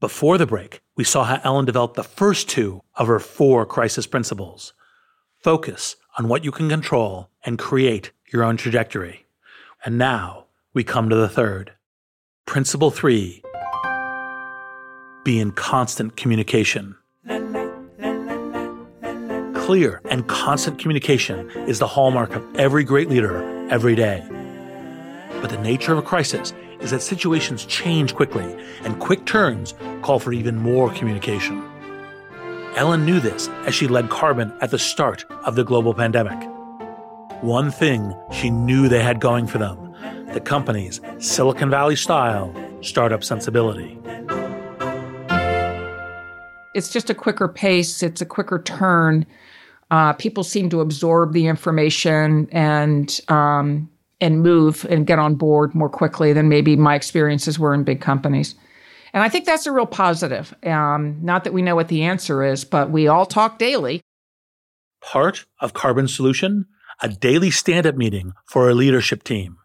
Before 0.00 0.38
the 0.38 0.46
break, 0.46 0.80
we 0.96 1.04
saw 1.04 1.24
how 1.24 1.40
Ellen 1.44 1.66
developed 1.66 1.96
the 1.96 2.02
first 2.02 2.48
two 2.48 2.82
of 2.94 3.06
her 3.06 3.18
four 3.18 3.66
crisis 3.66 4.06
principles 4.06 4.72
focus 5.42 5.96
on 6.18 6.28
what 6.28 6.44
you 6.44 6.50
can 6.50 6.68
control 6.68 7.30
and 7.44 7.58
create 7.58 8.12
your 8.32 8.44
own 8.44 8.56
trajectory. 8.56 9.26
And 9.84 9.96
now 9.98 10.46
we 10.74 10.84
come 10.84 11.08
to 11.08 11.16
the 11.16 11.28
third. 11.28 11.72
Principle 12.46 12.90
three 12.90 13.42
be 15.22 15.38
in 15.38 15.52
constant 15.52 16.16
communication 16.16 16.96
clear 19.70 20.02
and 20.10 20.26
constant 20.26 20.80
communication 20.80 21.48
is 21.68 21.78
the 21.78 21.86
hallmark 21.86 22.34
of 22.34 22.44
every 22.56 22.82
great 22.82 23.08
leader 23.08 23.40
every 23.70 23.94
day. 23.94 24.20
But 25.40 25.50
the 25.50 25.62
nature 25.62 25.92
of 25.92 25.98
a 25.98 26.02
crisis 26.02 26.52
is 26.80 26.90
that 26.90 27.02
situations 27.02 27.66
change 27.66 28.16
quickly, 28.16 28.52
and 28.82 28.98
quick 28.98 29.24
turns 29.26 29.74
call 30.02 30.18
for 30.18 30.32
even 30.32 30.56
more 30.56 30.92
communication. 30.94 31.62
Ellen 32.74 33.06
knew 33.06 33.20
this 33.20 33.46
as 33.64 33.72
she 33.72 33.86
led 33.86 34.10
Carbon 34.10 34.52
at 34.60 34.72
the 34.72 34.78
start 34.78 35.24
of 35.44 35.54
the 35.54 35.62
global 35.62 35.94
pandemic. 35.94 36.42
One 37.40 37.70
thing 37.70 38.12
she 38.32 38.50
knew 38.50 38.88
they 38.88 39.04
had 39.04 39.20
going 39.20 39.46
for 39.46 39.58
them 39.58 39.94
the 40.32 40.40
company's 40.40 41.00
Silicon 41.18 41.70
Valley 41.70 41.94
style 41.94 42.52
startup 42.80 43.22
sensibility. 43.22 44.00
It's 46.74 46.92
just 46.92 47.08
a 47.08 47.14
quicker 47.14 47.46
pace, 47.46 48.02
it's 48.02 48.20
a 48.20 48.26
quicker 48.26 48.60
turn. 48.60 49.26
Uh, 49.90 50.12
people 50.12 50.44
seem 50.44 50.70
to 50.70 50.80
absorb 50.80 51.32
the 51.32 51.46
information 51.46 52.48
and 52.52 53.20
um, 53.28 53.90
and 54.20 54.42
move 54.42 54.86
and 54.88 55.06
get 55.06 55.18
on 55.18 55.34
board 55.34 55.74
more 55.74 55.88
quickly 55.88 56.32
than 56.32 56.48
maybe 56.48 56.76
my 56.76 56.94
experiences 56.94 57.58
were 57.58 57.74
in 57.74 57.84
big 57.84 58.00
companies. 58.00 58.54
And 59.12 59.22
I 59.24 59.28
think 59.28 59.44
that's 59.44 59.66
a 59.66 59.72
real 59.72 59.86
positive. 59.86 60.54
Um, 60.64 61.18
not 61.20 61.44
that 61.44 61.52
we 61.52 61.62
know 61.62 61.74
what 61.74 61.88
the 61.88 62.02
answer 62.02 62.44
is, 62.44 62.64
but 62.64 62.90
we 62.90 63.08
all 63.08 63.26
talk 63.26 63.58
daily. 63.58 64.00
Part 65.00 65.46
of 65.60 65.72
Carbon 65.72 66.06
solution 66.06 66.66
a 67.02 67.08
daily 67.08 67.50
stand 67.50 67.86
up 67.86 67.96
meeting 67.96 68.34
for 68.44 68.68
a 68.68 68.74
leadership 68.74 69.24
team, 69.24 69.56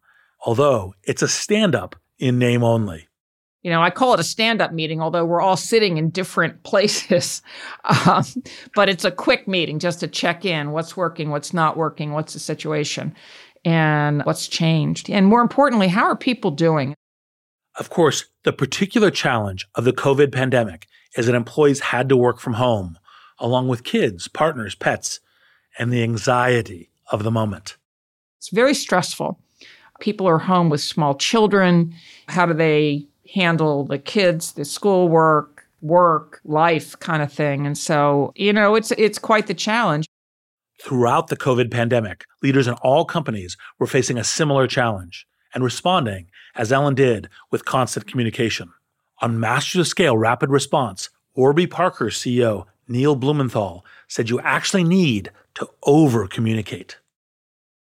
although 0.45 0.93
it's 1.03 1.21
a 1.21 1.27
stand 1.27 1.75
up 1.75 1.97
in 2.17 2.39
name 2.39 2.63
only. 2.63 3.04
You 3.65 3.71
know, 3.71 3.82
I 3.82 3.89
call 3.89 4.13
it 4.13 4.19
a 4.19 4.23
stand 4.23 4.62
up 4.62 4.73
meeting, 4.73 5.01
although 5.01 5.25
we're 5.25 5.41
all 5.41 5.58
sitting 5.58 5.97
in 5.97 6.12
different 6.12 6.62
places. 6.63 7.41
Um, 8.06 8.23
but 8.75 8.89
it's 8.89 9.04
a 9.04 9.10
quick 9.10 9.47
meeting 9.47 9.80
just 9.80 10.01
to 10.01 10.08
check 10.08 10.45
in 10.45 10.69
what's 10.69 10.95
working, 10.95 11.32
what's 11.32 11.51
not 11.51 11.75
working, 11.75 12.12
what's 12.12 12.34
the 12.34 12.39
situation, 12.39 13.15
and 13.65 14.23
what's 14.23 14.47
changed. 14.47 15.10
And 15.10 15.25
more 15.25 15.41
importantly, 15.41 15.88
how 15.88 16.04
are 16.04 16.15
people 16.15 16.51
doing? 16.51 16.93
Of 17.80 17.89
course, 17.89 18.25
the 18.43 18.54
particular 18.54 19.10
challenge 19.10 19.65
of 19.73 19.84
the 19.84 19.93
COVID 19.93 20.32
pandemic 20.32 20.86
is 21.17 21.25
that 21.25 21.34
employees 21.34 21.80
had 21.80 22.08
to 22.10 22.15
work 22.15 22.39
from 22.39 22.54
home, 22.54 22.99
along 23.39 23.67
with 23.67 23.84
kids, 23.84 24.28
partners, 24.28 24.75
pets, 24.75 25.21
and 25.80 25.91
the 25.91 26.04
anxiety 26.04 26.91
of 27.12 27.23
the 27.23 27.32
moment. 27.32 27.78
It's 28.38 28.49
very 28.49 28.75
stressful. 28.75 29.39
People 29.99 30.28
are 30.28 30.38
home 30.38 30.69
with 30.69 30.82
small 30.82 31.15
children. 31.15 31.95
How 32.28 32.45
do 32.45 32.54
they 32.54 33.08
handle 33.33 33.85
the 33.85 33.97
kids, 33.97 34.53
the 34.53 34.65
schoolwork, 34.65 35.67
work, 35.81 36.41
life 36.43 36.97
kind 36.99 37.21
of 37.21 37.31
thing? 37.31 37.65
And 37.65 37.77
so, 37.77 38.31
you 38.35 38.53
know, 38.53 38.75
it's 38.75 38.91
it's 38.91 39.19
quite 39.19 39.47
the 39.47 39.53
challenge. 39.53 40.05
Throughout 40.81 41.27
the 41.27 41.38
COVID 41.38 41.71
pandemic, 41.71 42.25
leaders 42.43 42.67
in 42.67 42.73
all 42.75 43.05
companies 43.05 43.57
were 43.79 43.88
facing 43.88 44.17
a 44.17 44.23
similar 44.23 44.67
challenge 44.67 45.25
and 45.53 45.63
responding, 45.63 46.27
as 46.55 46.71
Ellen 46.71 46.95
did, 46.95 47.29
with 47.49 47.65
constant 47.65 48.07
communication. 48.07 48.71
On 49.21 49.39
Masters 49.39 49.79
of 49.79 49.88
Scale 49.88 50.17
Rapid 50.17 50.49
Response, 50.49 51.09
Warby 51.35 51.67
Parker 51.67 52.07
CEO 52.07 52.65
Neil 52.88 53.15
Blumenthal 53.15 53.85
said 54.07 54.29
you 54.29 54.39
actually 54.41 54.83
need 54.83 55.31
to 55.55 55.67
over 55.83 56.27
communicate. 56.27 56.97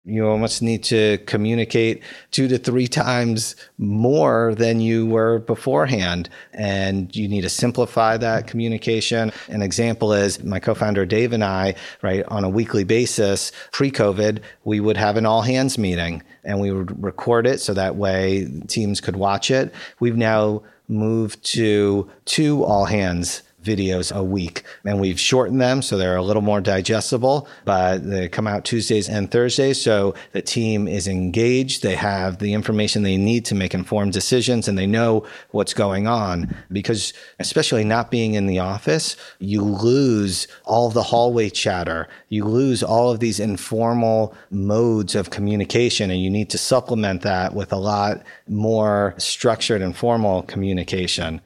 You 0.04 0.26
almost 0.26 0.62
need 0.62 0.82
to 0.84 1.18
communicate 1.26 2.02
two 2.30 2.48
to 2.48 2.56
three 2.56 2.88
times 2.88 3.54
more 3.76 4.54
than 4.54 4.80
you 4.80 5.06
were 5.06 5.40
beforehand. 5.40 6.30
And 6.54 7.14
you 7.14 7.28
need 7.28 7.42
to 7.42 7.50
simplify 7.50 8.16
that 8.16 8.46
communication. 8.46 9.30
An 9.48 9.60
example 9.60 10.14
is 10.14 10.42
my 10.42 10.58
co 10.58 10.74
founder 10.74 11.04
Dave 11.04 11.34
and 11.34 11.44
I, 11.44 11.74
right, 12.00 12.24
on 12.28 12.44
a 12.44 12.48
weekly 12.48 12.82
basis, 12.82 13.52
pre 13.72 13.90
COVID, 13.90 14.40
we 14.64 14.80
would 14.80 14.96
have 14.96 15.18
an 15.18 15.26
all 15.26 15.42
hands 15.42 15.76
meeting 15.76 16.22
and 16.44 16.60
we 16.60 16.72
would 16.72 17.02
record 17.02 17.46
it 17.46 17.60
so 17.60 17.74
that 17.74 17.96
way 17.96 18.48
teams 18.68 19.02
could 19.02 19.16
watch 19.16 19.50
it. 19.50 19.74
We've 20.00 20.16
now 20.16 20.62
moved 20.88 21.44
to 21.44 22.10
two 22.24 22.64
all 22.64 22.86
hands 22.86 23.42
videos 23.62 24.14
a 24.14 24.22
week. 24.22 24.62
And 24.84 25.00
we've 25.00 25.20
shortened 25.20 25.60
them 25.60 25.82
so 25.82 25.96
they're 25.96 26.16
a 26.16 26.22
little 26.22 26.42
more 26.42 26.60
digestible, 26.60 27.48
but 27.64 28.08
they 28.08 28.28
come 28.28 28.46
out 28.46 28.64
Tuesdays 28.64 29.08
and 29.08 29.30
Thursdays. 29.30 29.80
So 29.80 30.14
the 30.32 30.42
team 30.42 30.88
is 30.88 31.06
engaged. 31.06 31.82
They 31.82 31.94
have 31.94 32.38
the 32.38 32.52
information 32.54 33.02
they 33.02 33.16
need 33.16 33.44
to 33.46 33.54
make 33.54 33.74
informed 33.74 34.12
decisions 34.12 34.68
and 34.68 34.78
they 34.78 34.86
know 34.86 35.26
what's 35.50 35.74
going 35.74 36.06
on 36.06 36.54
because 36.72 37.12
especially 37.38 37.84
not 37.84 38.10
being 38.10 38.34
in 38.34 38.46
the 38.46 38.58
office, 38.58 39.16
you 39.38 39.62
lose 39.62 40.46
all 40.64 40.90
the 40.90 41.02
hallway 41.02 41.50
chatter. 41.50 42.08
You 42.28 42.44
lose 42.44 42.82
all 42.82 43.10
of 43.10 43.20
these 43.20 43.40
informal 43.40 44.34
modes 44.50 45.14
of 45.14 45.30
communication 45.30 46.10
and 46.10 46.20
you 46.20 46.30
need 46.30 46.50
to 46.50 46.58
supplement 46.58 47.22
that 47.22 47.54
with 47.54 47.72
a 47.72 47.76
lot 47.76 48.22
more 48.48 49.14
structured 49.18 49.82
and 49.82 49.96
formal 49.96 50.42
communication. 50.42 51.40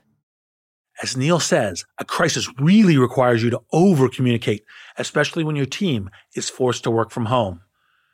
As 1.02 1.16
Neil 1.16 1.40
says, 1.40 1.84
a 1.98 2.04
crisis 2.04 2.48
really 2.58 2.96
requires 2.96 3.42
you 3.42 3.50
to 3.50 3.62
over 3.72 4.08
communicate, 4.08 4.64
especially 4.96 5.42
when 5.42 5.56
your 5.56 5.66
team 5.66 6.08
is 6.34 6.48
forced 6.48 6.84
to 6.84 6.90
work 6.90 7.10
from 7.10 7.26
home. 7.26 7.60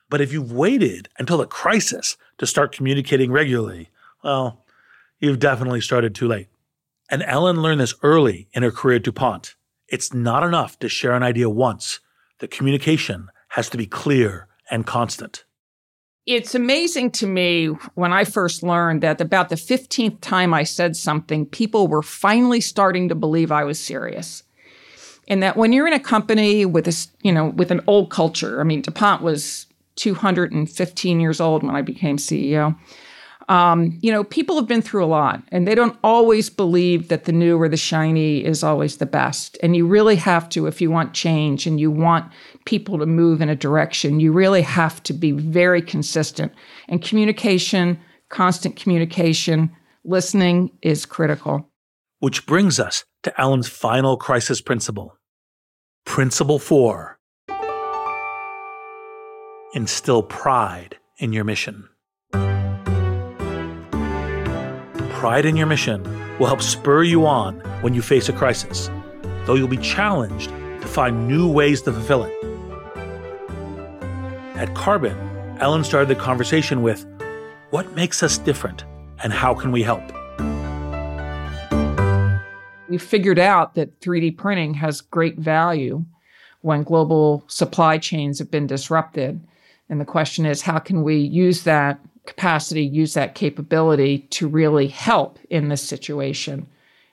But 0.09 0.21
if 0.21 0.33
you've 0.33 0.53
waited 0.53 1.09
until 1.19 1.39
the 1.39 1.47
crisis 1.47 2.17
to 2.39 2.47
start 2.47 2.73
communicating 2.73 3.31
regularly, 3.31 3.91
well, 4.25 4.65
you've 5.21 5.39
definitely 5.39 5.81
started 5.81 6.15
too 6.15 6.27
late. 6.27 6.49
And 7.11 7.23
Ellen 7.23 7.61
learned 7.61 7.81
this 7.81 7.95
early 8.03 8.49
in 8.53 8.63
her 8.63 8.71
career 8.71 8.97
at 8.97 9.05
DuPont. 9.05 9.55
It's 9.89 10.15
not 10.15 10.43
enough 10.43 10.79
to 10.79 10.89
share 10.89 11.13
an 11.13 11.23
idea 11.23 11.51
once. 11.51 12.01
The 12.39 12.49
communication 12.49 13.29
has 13.51 13.69
to 13.71 13.77
be 13.77 13.87
clear 13.87 14.49
and 14.71 14.87
constant. 14.87 15.45
It's 16.27 16.55
amazing 16.55 17.13
to 17.13 17.27
me 17.27 17.67
when 17.95 18.13
I 18.13 18.25
first 18.25 18.63
learned 18.63 19.03
that 19.03 19.21
about 19.21 19.49
the 19.49 19.55
15th 19.55 20.21
time 20.21 20.53
I 20.53 20.65
said 20.65 20.95
something, 20.95 21.47
people 21.47 21.89
were 21.89 22.03
finally 22.03 22.61
starting 22.61 23.09
to 23.09 23.15
believe 23.15 23.51
I 23.51 23.65
was 23.65 23.81
serious. 23.81 24.43
And 25.29 25.43
that 25.43 25.57
when 25.57 25.73
you're 25.73 25.87
in 25.87 25.93
a 25.93 26.01
company 26.01 26.67
with 26.67 26.85
this, 26.85 27.09
you 27.23 27.33
know, 27.33 27.47
with 27.47 27.71
an 27.71 27.81
old 27.87 28.11
culture, 28.11 28.61
I 28.61 28.65
mean, 28.65 28.83
DuPont 28.83 29.23
was 29.23 29.67
215 29.97 31.21
years 31.21 31.41
old 31.41 31.63
when 31.63 31.75
I 31.75 31.83
became 31.83 32.17
CEO. 32.17 32.77
Um, 33.51 33.99
you 34.01 34.13
know, 34.13 34.23
people 34.23 34.55
have 34.55 34.69
been 34.69 34.81
through 34.81 35.05
a 35.05 35.07
lot 35.07 35.43
and 35.49 35.67
they 35.67 35.75
don't 35.75 35.99
always 36.05 36.49
believe 36.49 37.09
that 37.09 37.25
the 37.25 37.33
new 37.33 37.61
or 37.61 37.69
the 37.69 37.77
shiny 37.77 38.45
is 38.45 38.63
always 38.63 38.99
the 38.99 39.07
best. 39.07 39.59
And 39.61 39.75
you 39.75 39.89
really 39.89 40.15
have 40.15 40.49
to, 40.51 40.69
if 40.69 40.81
you 40.81 40.89
want 40.89 41.15
change 41.15 41.67
and 41.67 41.81
you 41.81 41.91
want 41.91 42.31
people 42.65 42.97
to 42.99 43.07
move 43.07 43.43
in 43.43 43.49
a 43.49 43.57
direction, 43.57 44.21
you 44.21 44.31
really 44.31 44.63
have 44.63 45.03
to 45.03 45.13
be 45.13 45.33
very 45.33 45.83
consistent. 45.83 46.53
And 46.89 47.03
communication, 47.03 47.99
constant 48.29 48.77
communication, 48.77 49.73
listening 50.05 50.71
is 50.81 51.05
critical. 51.05 51.69
Which 52.21 52.47
brings 52.47 52.79
us 52.79 53.05
to 53.25 53.41
Ellen's 53.41 53.69
final 53.69 54.17
crisis 54.17 54.61
principle. 54.61 55.19
Principle 56.05 56.61
four 56.61 57.19
instill 59.75 60.23
pride 60.23 60.99
in 61.19 61.33
your 61.33 61.45
mission. 61.45 61.90
Pride 65.21 65.45
in 65.45 65.55
your 65.55 65.67
mission 65.67 66.03
will 66.39 66.47
help 66.47 66.63
spur 66.63 67.03
you 67.03 67.27
on 67.27 67.55
when 67.83 67.93
you 67.93 68.01
face 68.01 68.31
a 68.31 68.33
crisis, 68.33 68.89
though 69.45 69.55
you'll 69.55 69.69
be 69.69 69.77
challenged 69.77 70.49
to 70.49 70.87
find 70.87 71.29
new 71.29 71.47
ways 71.47 71.83
to 71.83 71.93
fulfill 71.93 72.25
it. 72.25 72.33
At 74.57 74.75
Carbon, 74.75 75.15
Ellen 75.61 75.85
started 75.85 76.09
the 76.09 76.15
conversation 76.15 76.81
with 76.81 77.05
What 77.69 77.95
makes 77.95 78.23
us 78.23 78.39
different 78.39 78.87
and 79.23 79.31
how 79.31 79.53
can 79.53 79.73
we 79.73 79.83
help? 79.83 80.01
We 82.89 82.97
figured 82.97 83.39
out 83.39 83.75
that 83.75 84.01
3D 84.01 84.39
printing 84.39 84.73
has 84.73 85.03
great 85.03 85.37
value 85.37 86.03
when 86.63 86.83
global 86.83 87.45
supply 87.47 87.99
chains 87.99 88.39
have 88.39 88.51
been 88.51 88.67
disrupted. 88.67 89.39
And 89.91 90.01
the 90.01 90.07
question 90.07 90.47
is, 90.47 90.63
how 90.63 90.79
can 90.79 91.03
we 91.03 91.17
use 91.19 91.65
that 91.65 92.01
capacity, 92.27 92.85
use 92.85 93.15
that 93.15 93.35
capability 93.35 94.21
to 94.31 94.49
really 94.49 94.89
help 94.89 95.39
in 95.49 95.69
this 95.69 95.83
situation. 95.83 96.67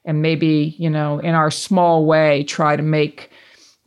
And 0.05 0.21
maybe, 0.21 0.75
you 0.77 0.89
know, 0.89 1.19
in 1.19 1.35
our 1.35 1.51
small 1.51 2.05
way, 2.05 2.43
try 2.43 2.75
to 2.75 2.83
make, 2.83 3.29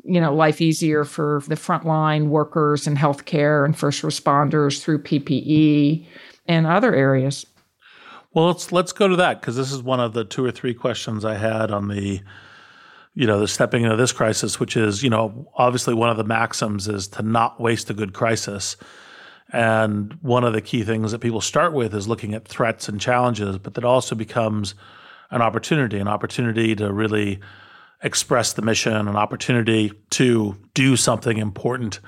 you 0.05 0.21
know, 0.21 0.35
life 0.35 0.61
easier 0.61 1.05
for 1.05 1.43
the 1.47 1.55
frontline 1.55 2.27
workers 2.27 2.87
and 2.87 2.97
healthcare 2.97 3.65
and 3.65 3.77
first 3.77 4.03
responders 4.03 4.83
through 4.83 5.03
PPE 5.03 6.07
and 6.47 6.67
other 6.67 6.95
areas. 6.95 7.47
Well, 8.33 8.47
let's 8.47 8.71
let's 8.71 8.93
go 8.93 9.09
to 9.09 9.17
that 9.17 9.41
because 9.41 9.57
this 9.57 9.73
is 9.73 9.83
one 9.83 9.99
of 9.99 10.13
the 10.13 10.25
two 10.25 10.45
or 10.45 10.53
three 10.53 10.75
questions 10.75 11.25
I 11.25 11.35
had 11.35 11.73
on 11.73 11.89
the, 11.89 12.21
you 13.15 13.27
know, 13.27 13.41
the 13.41 13.49
stepping 13.49 13.83
into 13.83 13.97
this 13.97 14.13
crisis, 14.13 14.61
which 14.61 14.77
is, 14.77 15.03
you 15.03 15.11
know, 15.11 15.51
obviously 15.57 15.95
one 15.95 16.11
of 16.11 16.17
the 16.17 16.25
maxims 16.25 16.87
is 16.87 17.09
to 17.09 17.23
not 17.23 17.61
waste 17.61 17.91
a 17.91 17.95
good 17.95 18.13
crisis. 18.13 18.77
And 19.53 20.17
one 20.23 20.45
of 20.45 20.53
the 20.53 20.61
key 20.61 20.85
things 20.85 21.13
that 21.13 21.19
people 21.21 21.41
start 21.41 21.73
with 21.73 21.95
is 21.95 22.07
looking 22.07 22.35
at 22.35 22.47
threats 22.47 22.89
and 22.89 23.01
challenges, 23.01 23.59
but 23.59 23.75
that 23.75 23.85
also 23.85 24.15
becomes 24.15 24.75
an 25.31 25.43
opportunity, 25.43 25.99
an 25.99 26.09
opportunity 26.09 26.75
to 26.77 26.93
really 26.93 27.41
express 28.03 28.53
the 28.53 28.63
mission, 28.63 29.09
an 29.09 29.17
opportunity 29.17 29.93
to 30.11 30.57
do 30.75 30.97
something 30.97 31.39
important 31.39 32.01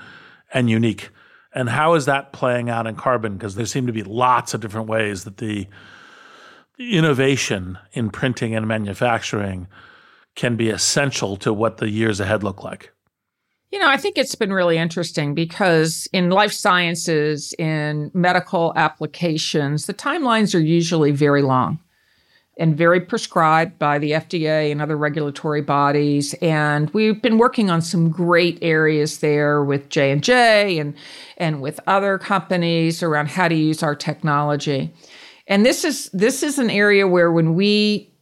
and 0.53 0.69
unique. 0.69 1.09
And 1.53 1.69
how 1.69 1.93
is 1.93 2.05
that 2.05 2.33
playing 2.33 2.69
out 2.69 2.87
in 2.87 2.95
carbon? 2.95 3.37
Because 3.37 3.55
there 3.55 3.65
seem 3.65 3.87
to 3.87 3.93
be 3.93 4.03
lots 4.03 4.53
of 4.53 4.61
different 4.61 4.87
ways 4.87 5.23
that 5.25 5.37
the, 5.37 5.67
innovation 6.79 7.77
in 7.93 8.09
printing 8.09 8.55
and 8.55 8.67
manufacturing 8.67 9.67
can 10.35 10.55
be 10.55 10.69
essential 10.69 11.37
to 11.37 11.53
what 11.53 11.77
the 11.77 11.89
years 11.89 12.19
ahead 12.19 12.43
look 12.43 12.63
like. 12.63 12.92
You 13.73 13.79
know, 13.79 13.89
I 13.89 13.97
think 13.97 14.19
it's 14.19 14.35
been 14.35 14.53
really 14.53 14.77
interesting 14.77 15.33
because 15.33 16.07
in 16.13 16.29
life 16.29 16.51
sciences, 16.51 17.55
in 17.57 18.11
medical 18.13 18.71
applications, 18.75 19.87
the 19.87 19.95
timelines 19.95 20.53
are 20.53 20.59
usually 20.59 21.09
very 21.09 21.41
long. 21.41 21.79
and 22.55 22.77
very 22.77 23.01
prescribed 23.01 23.79
by 23.79 23.97
the 23.97 24.11
FDA 24.11 24.71
and 24.71 24.79
other 24.79 24.95
regulatory 24.95 25.63
bodies. 25.63 26.35
And 26.35 26.91
we've 26.91 27.19
been 27.19 27.39
working 27.39 27.71
on 27.71 27.81
some 27.81 28.11
great 28.11 28.59
areas 28.61 29.17
there 29.21 29.63
with 29.63 29.89
J 29.89 30.11
and 30.11 30.23
J 30.23 30.77
and 30.77 30.93
and 31.37 31.59
with 31.63 31.79
other 31.87 32.19
companies 32.19 33.01
around 33.01 33.29
how 33.29 33.47
to 33.47 33.55
use 33.55 33.81
our 33.81 33.95
technology. 33.95 34.93
And 35.47 35.65
this 35.65 35.83
is 35.83 36.11
this 36.13 36.43
is 36.43 36.59
an 36.59 36.69
area 36.69 37.07
where 37.07 37.31
when 37.31 37.55
we 37.55 38.13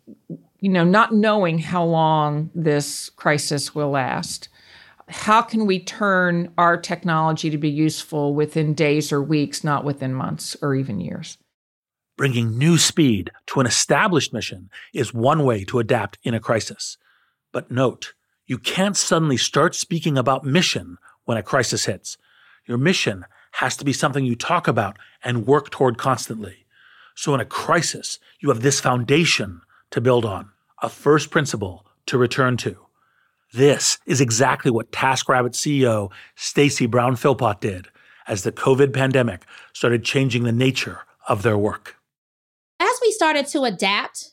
you 0.61 0.69
know 0.69 0.85
not 0.85 1.13
knowing 1.13 1.59
how 1.59 1.83
long 1.83 2.51
this 2.55 3.09
crisis 3.09 3.75
will 3.75 3.89
last 3.89 4.47
how 5.11 5.41
can 5.41 5.65
we 5.65 5.79
turn 5.79 6.51
our 6.57 6.77
technology 6.77 7.49
to 7.49 7.57
be 7.57 7.69
useful 7.69 8.33
within 8.33 8.73
days 8.73 9.11
or 9.11 9.21
weeks 9.21 9.63
not 9.63 9.83
within 9.83 10.13
months 10.13 10.55
or 10.61 10.73
even 10.75 10.99
years 10.99 11.37
Bringing 12.21 12.55
new 12.55 12.77
speed 12.77 13.31
to 13.47 13.59
an 13.59 13.65
established 13.65 14.31
mission 14.31 14.69
is 14.93 15.11
one 15.11 15.43
way 15.43 15.63
to 15.63 15.79
adapt 15.79 16.19
in 16.21 16.35
a 16.35 16.39
crisis. 16.39 16.97
But 17.51 17.71
note, 17.71 18.13
you 18.45 18.59
can't 18.59 18.95
suddenly 18.95 19.37
start 19.37 19.73
speaking 19.73 20.19
about 20.19 20.45
mission 20.45 20.97
when 21.25 21.39
a 21.39 21.41
crisis 21.41 21.85
hits. 21.85 22.19
Your 22.67 22.77
mission 22.77 23.25
has 23.53 23.75
to 23.77 23.85
be 23.85 23.91
something 23.91 24.23
you 24.23 24.35
talk 24.35 24.67
about 24.67 24.97
and 25.23 25.47
work 25.47 25.71
toward 25.71 25.97
constantly. 25.97 26.67
So 27.15 27.33
in 27.33 27.39
a 27.39 27.45
crisis, 27.45 28.19
you 28.39 28.49
have 28.49 28.61
this 28.61 28.79
foundation 28.79 29.61
to 29.89 29.99
build 29.99 30.23
on, 30.23 30.51
a 30.81 30.89
first 30.89 31.31
principle 31.31 31.87
to 32.05 32.19
return 32.19 32.55
to. 32.57 32.77
This 33.53 33.99
is 34.05 34.21
exactly 34.21 34.71
what 34.71 34.91
TaskRabbit 34.91 35.51
CEO 35.51 36.11
Stacy 36.35 36.85
Brown 36.85 37.15
Philpot 37.15 37.59
did 37.59 37.87
as 38.27 38.43
the 38.43 38.51
COVID 38.51 38.93
pandemic 38.93 39.43
started 39.73 40.03
changing 40.03 40.43
the 40.43 40.51
nature 40.51 40.99
of 41.27 41.43
their 41.43 41.57
work 41.57 41.97
as 42.81 42.99
we 43.01 43.11
started 43.11 43.47
to 43.47 43.63
adapt, 43.63 44.31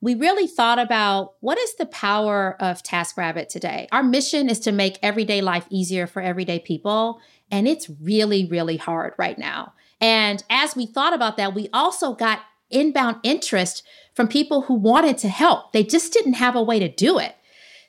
we 0.00 0.14
really 0.14 0.46
thought 0.46 0.78
about 0.78 1.34
what 1.40 1.58
is 1.58 1.74
the 1.74 1.86
power 1.86 2.56
of 2.60 2.82
TaskRabbit 2.82 3.48
today? 3.48 3.88
Our 3.92 4.02
mission 4.02 4.48
is 4.48 4.60
to 4.60 4.72
make 4.72 4.98
everyday 5.02 5.42
life 5.42 5.66
easier 5.68 6.06
for 6.06 6.22
everyday 6.22 6.60
people. 6.60 7.20
And 7.50 7.68
it's 7.68 7.90
really, 8.00 8.46
really 8.46 8.78
hard 8.78 9.12
right 9.18 9.38
now. 9.38 9.74
And 10.00 10.42
as 10.48 10.74
we 10.74 10.86
thought 10.86 11.12
about 11.12 11.36
that, 11.36 11.54
we 11.54 11.68
also 11.72 12.14
got 12.14 12.40
inbound 12.70 13.16
interest 13.22 13.82
from 14.14 14.28
people 14.28 14.62
who 14.62 14.74
wanted 14.74 15.18
to 15.18 15.28
help. 15.28 15.72
They 15.72 15.82
just 15.82 16.12
didn't 16.12 16.34
have 16.34 16.56
a 16.56 16.62
way 16.62 16.78
to 16.78 16.88
do 16.88 17.18
it. 17.18 17.34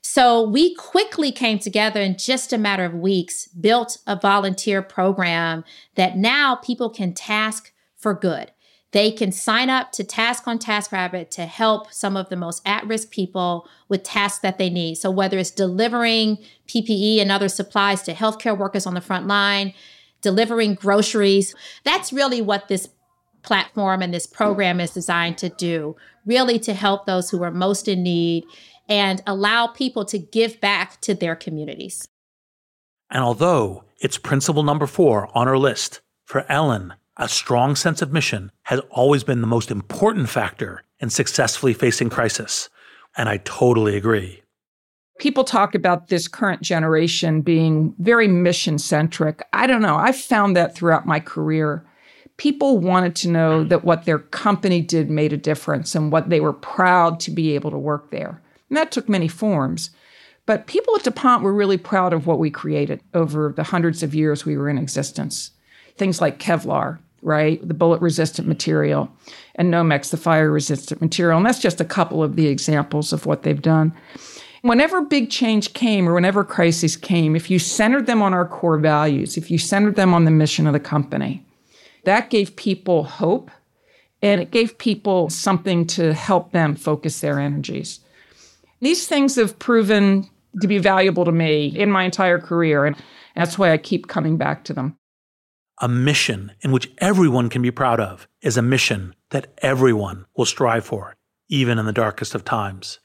So 0.01 0.41
we 0.41 0.73
quickly 0.75 1.31
came 1.31 1.59
together 1.59 2.01
in 2.01 2.17
just 2.17 2.51
a 2.51 2.57
matter 2.57 2.85
of 2.85 2.93
weeks, 2.93 3.47
built 3.47 3.99
a 4.07 4.15
volunteer 4.15 4.81
program 4.81 5.63
that 5.95 6.17
now 6.17 6.55
people 6.55 6.89
can 6.89 7.13
task 7.13 7.71
for 7.95 8.13
good. 8.15 8.51
They 8.91 9.11
can 9.11 9.31
sign 9.31 9.69
up 9.69 9.93
to 9.93 10.03
Task 10.03 10.47
on 10.47 10.59
TaskRabbit 10.59 11.29
to 11.29 11.45
help 11.45 11.93
some 11.93 12.17
of 12.17 12.27
the 12.27 12.35
most 12.35 12.61
at 12.65 12.85
risk 12.85 13.09
people 13.09 13.69
with 13.87 14.03
tasks 14.03 14.39
that 14.39 14.57
they 14.57 14.69
need. 14.69 14.95
So, 14.95 15.09
whether 15.09 15.37
it's 15.37 15.51
delivering 15.51 16.39
PPE 16.67 17.21
and 17.21 17.31
other 17.31 17.47
supplies 17.47 18.01
to 18.03 18.13
healthcare 18.13 18.57
workers 18.57 18.85
on 18.85 18.93
the 18.93 18.99
front 18.99 19.27
line, 19.27 19.73
delivering 20.21 20.75
groceries, 20.75 21.55
that's 21.85 22.11
really 22.11 22.41
what 22.41 22.67
this 22.67 22.89
platform 23.43 24.01
and 24.01 24.13
this 24.13 24.27
program 24.27 24.79
is 24.79 24.91
designed 24.91 25.37
to 25.37 25.49
do 25.49 25.95
really 26.25 26.59
to 26.59 26.73
help 26.73 27.05
those 27.05 27.29
who 27.29 27.43
are 27.43 27.51
most 27.51 27.87
in 27.87 28.03
need 28.03 28.43
and 28.91 29.23
allow 29.25 29.67
people 29.67 30.03
to 30.03 30.19
give 30.19 30.59
back 30.59 30.99
to 30.99 31.15
their 31.15 31.33
communities. 31.33 32.09
And 33.09 33.23
although 33.23 33.85
it's 34.01 34.17
principle 34.17 34.63
number 34.63 34.85
four 34.85 35.29
on 35.33 35.47
our 35.47 35.57
list, 35.57 36.01
for 36.25 36.45
Ellen, 36.51 36.93
a 37.15 37.29
strong 37.29 37.77
sense 37.77 38.01
of 38.01 38.11
mission 38.11 38.51
has 38.63 38.81
always 38.89 39.23
been 39.23 39.39
the 39.39 39.47
most 39.47 39.71
important 39.71 40.27
factor 40.27 40.83
in 40.99 41.09
successfully 41.09 41.73
facing 41.73 42.09
crisis. 42.09 42.69
And 43.15 43.29
I 43.29 43.37
totally 43.37 43.95
agree. 43.95 44.43
People 45.19 45.45
talk 45.45 45.73
about 45.73 46.09
this 46.09 46.27
current 46.27 46.61
generation 46.61 47.41
being 47.41 47.95
very 47.97 48.27
mission 48.27 48.77
centric. 48.77 49.41
I 49.53 49.67
don't 49.67 49.81
know. 49.81 49.95
I've 49.95 50.17
found 50.17 50.57
that 50.57 50.75
throughout 50.75 51.05
my 51.05 51.21
career. 51.21 51.85
People 52.35 52.77
wanted 52.77 53.15
to 53.17 53.29
know 53.29 53.63
that 53.63 53.85
what 53.85 54.03
their 54.03 54.19
company 54.19 54.81
did 54.81 55.09
made 55.09 55.31
a 55.31 55.37
difference 55.37 55.95
and 55.95 56.11
what 56.11 56.29
they 56.29 56.41
were 56.41 56.53
proud 56.53 57.21
to 57.21 57.31
be 57.31 57.55
able 57.55 57.71
to 57.71 57.77
work 57.77 58.11
there. 58.11 58.41
And 58.71 58.77
that 58.77 58.89
took 58.89 59.09
many 59.09 59.27
forms. 59.27 59.89
But 60.45 60.65
people 60.65 60.95
at 60.95 61.03
DuPont 61.03 61.43
were 61.43 61.53
really 61.53 61.77
proud 61.77 62.13
of 62.13 62.25
what 62.25 62.39
we 62.39 62.49
created 62.49 63.01
over 63.13 63.53
the 63.53 63.63
hundreds 63.63 64.01
of 64.01 64.15
years 64.15 64.45
we 64.45 64.55
were 64.55 64.69
in 64.69 64.77
existence. 64.77 65.51
Things 65.97 66.21
like 66.21 66.39
Kevlar, 66.39 66.99
right? 67.21 67.65
The 67.67 67.73
bullet 67.73 68.01
resistant 68.01 68.47
material, 68.47 69.11
and 69.55 69.73
Nomex, 69.73 70.09
the 70.09 70.15
fire 70.15 70.49
resistant 70.49 71.01
material. 71.01 71.35
And 71.35 71.45
that's 71.45 71.59
just 71.59 71.81
a 71.81 71.85
couple 71.85 72.23
of 72.23 72.37
the 72.37 72.47
examples 72.47 73.11
of 73.11 73.25
what 73.25 73.43
they've 73.43 73.61
done. 73.61 73.93
Whenever 74.61 75.01
big 75.01 75.29
change 75.29 75.73
came 75.73 76.07
or 76.07 76.13
whenever 76.13 76.45
crises 76.45 76.95
came, 76.95 77.35
if 77.35 77.51
you 77.51 77.59
centered 77.59 78.05
them 78.05 78.21
on 78.21 78.33
our 78.33 78.47
core 78.47 78.77
values, 78.77 79.35
if 79.35 79.51
you 79.51 79.57
centered 79.57 79.97
them 79.97 80.13
on 80.13 80.23
the 80.23 80.31
mission 80.31 80.65
of 80.65 80.71
the 80.71 80.79
company, 80.79 81.45
that 82.05 82.29
gave 82.29 82.55
people 82.55 83.03
hope 83.03 83.51
and 84.21 84.39
it 84.39 84.49
gave 84.49 84.77
people 84.77 85.29
something 85.29 85.85
to 85.87 86.13
help 86.13 86.53
them 86.53 86.73
focus 86.73 87.19
their 87.19 87.37
energies. 87.37 87.99
These 88.81 89.07
things 89.07 89.35
have 89.35 89.59
proven 89.59 90.27
to 90.59 90.67
be 90.67 90.79
valuable 90.79 91.23
to 91.25 91.31
me 91.31 91.67
in 91.67 91.91
my 91.91 92.03
entire 92.03 92.39
career, 92.39 92.85
and 92.85 92.95
that's 93.35 93.57
why 93.57 93.71
I 93.71 93.77
keep 93.77 94.07
coming 94.07 94.37
back 94.37 94.63
to 94.65 94.73
them. 94.73 94.97
A 95.79 95.87
mission 95.87 96.51
in 96.61 96.71
which 96.71 96.91
everyone 96.97 97.49
can 97.49 97.61
be 97.61 97.71
proud 97.71 97.99
of 97.99 98.27
is 98.41 98.57
a 98.57 98.61
mission 98.61 99.15
that 99.29 99.53
everyone 99.59 100.25
will 100.35 100.45
strive 100.45 100.85
for, 100.85 101.15
even 101.47 101.77
in 101.79 101.85
the 101.85 101.93
darkest 101.93 102.35
of 102.35 102.43
times. 102.43 102.99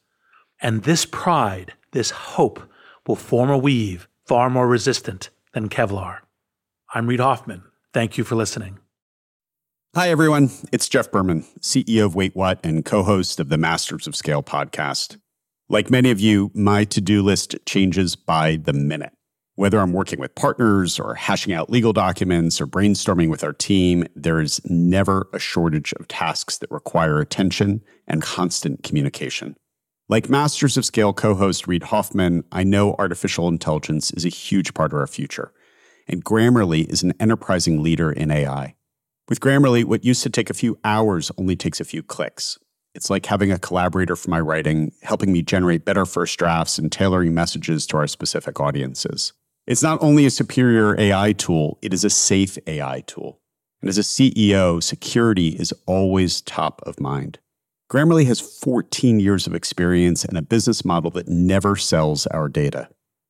And 0.61 0.83
this 0.83 1.05
pride, 1.05 1.75
this 1.93 2.11
hope, 2.11 2.63
will 3.07 3.17
form 3.17 3.51
a 3.51 3.59
weave 3.59 4.09
far 4.27 4.51
more 4.51 4.67
resistant 4.67 5.31
than 5.53 5.69
Kevlar. 5.69 6.19
I'm 6.95 7.07
Reid 7.07 7.21
Hoffman. 7.21 7.63
Thank 7.93 8.19
you 8.19 8.25
for 8.25 8.35
listening. 8.35 8.79
Hi, 9.95 10.11
everyone. 10.11 10.51
It's 10.73 10.89
Jeff 10.89 11.11
Berman, 11.11 11.45
CEO 11.61 12.05
of 12.05 12.15
Wait 12.15 12.35
What 12.35 12.61
and 12.65 12.85
co 12.85 13.03
host 13.03 13.41
of 13.41 13.49
the 13.49 13.57
Masters 13.57 14.07
of 14.07 14.17
Scale 14.17 14.43
podcast. 14.43 15.19
Like 15.69 15.91
many 15.91 16.13
of 16.13 16.21
you, 16.21 16.53
my 16.55 16.85
to 16.85 17.01
do 17.01 17.23
list 17.23 17.57
changes 17.67 18.15
by 18.15 18.55
the 18.55 18.73
minute. 18.73 19.13
Whether 19.57 19.81
I'm 19.81 19.93
working 19.93 20.21
with 20.21 20.37
partners 20.37 21.01
or 21.01 21.17
hashing 21.17 21.53
out 21.53 21.71
legal 21.71 21.93
documents 21.93 22.61
or 22.61 22.69
brainstorming 22.69 23.31
with 23.31 23.43
our 23.43 23.53
team, 23.53 24.07
there 24.15 24.41
is 24.41 24.61
never 24.67 25.27
a 25.33 25.41
shortage 25.41 25.93
of 25.95 26.07
tasks 26.07 26.59
that 26.59 26.71
require 26.71 27.19
attention 27.19 27.83
and 28.07 28.23
constant 28.23 28.85
communication. 28.85 29.57
Like 30.09 30.31
Masters 30.31 30.77
of 30.77 30.85
Scale 30.85 31.13
co 31.13 31.35
host 31.35 31.67
Reid 31.67 31.83
Hoffman, 31.85 32.45
I 32.53 32.63
know 32.63 32.95
artificial 32.97 33.49
intelligence 33.49 34.13
is 34.13 34.25
a 34.25 34.29
huge 34.29 34.73
part 34.73 34.93
of 34.93 35.01
our 35.01 35.09
future, 35.09 35.53
and 36.07 36.25
Grammarly 36.25 36.87
is 36.87 37.03
an 37.03 37.15
enterprising 37.19 37.83
leader 37.83 38.13
in 38.13 38.31
AI. 38.31 38.77
With 39.29 39.41
Grammarly, 39.41 39.85
what 39.85 40.05
used 40.05 40.23
to 40.23 40.31
take 40.31 40.49
a 40.49 40.55
few 40.55 40.79
hours 40.85 41.33
only 41.37 41.57
takes 41.57 41.81
a 41.81 41.85
few 41.85 42.05
clicks. 42.05 42.57
It's 42.97 43.11
like 43.11 43.27
having 43.27 43.53
a 43.53 43.59
collaborator 43.59 44.17
for 44.17 44.31
my 44.31 44.41
writing, 44.41 44.91
helping 45.03 45.31
me 45.31 45.43
generate 45.43 45.85
better 45.85 46.07
first 46.07 46.39
drafts 46.39 46.79
and 46.79 46.91
tailoring 46.91 47.35
messages 47.35 47.87
to 47.89 47.99
our 47.99 48.07
specific 48.07 48.59
audiences. 48.59 49.35
It's 49.67 49.83
not 49.83 50.03
only 50.03 50.25
a 50.25 50.31
superior 50.31 50.99
AI 50.99 51.33
tool, 51.33 51.79
it 51.83 51.93
is 51.93 52.05
a 52.05 52.11
safe 52.11 52.57
AI 52.67 53.03
tool. 53.07 53.39
And 53.83 53.91
as 53.91 53.99
a 53.99 54.01
CEO, 54.01 54.83
security 54.83 55.49
is 55.49 55.75
always 55.85 56.41
top 56.41 56.81
of 56.87 56.99
mind. 56.99 57.39
Grammarly 57.93 58.27
has 58.27 58.41
14 58.41 59.21
years 59.21 59.47
of 59.47 59.55
experience 59.55 60.25
and 60.25 60.39
a 60.39 60.43
business 60.43 60.83
model 60.83 61.11
that 61.13 61.29
never 61.29 61.77
sells 61.77 62.27
our 62.29 62.49
data. 62.49 62.89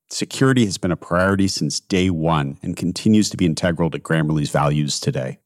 Security 0.09 0.65
has 0.65 0.79
been 0.79 0.93
a 0.93 0.97
priority 0.97 1.49
since 1.49 1.81
day 1.81 2.09
one 2.09 2.57
and 2.63 2.77
continues 2.77 3.29
to 3.31 3.37
be 3.37 3.45
integral 3.45 3.91
to 3.91 3.99
Grammarly's 3.99 4.51
values 4.51 5.01
today. 5.01 5.41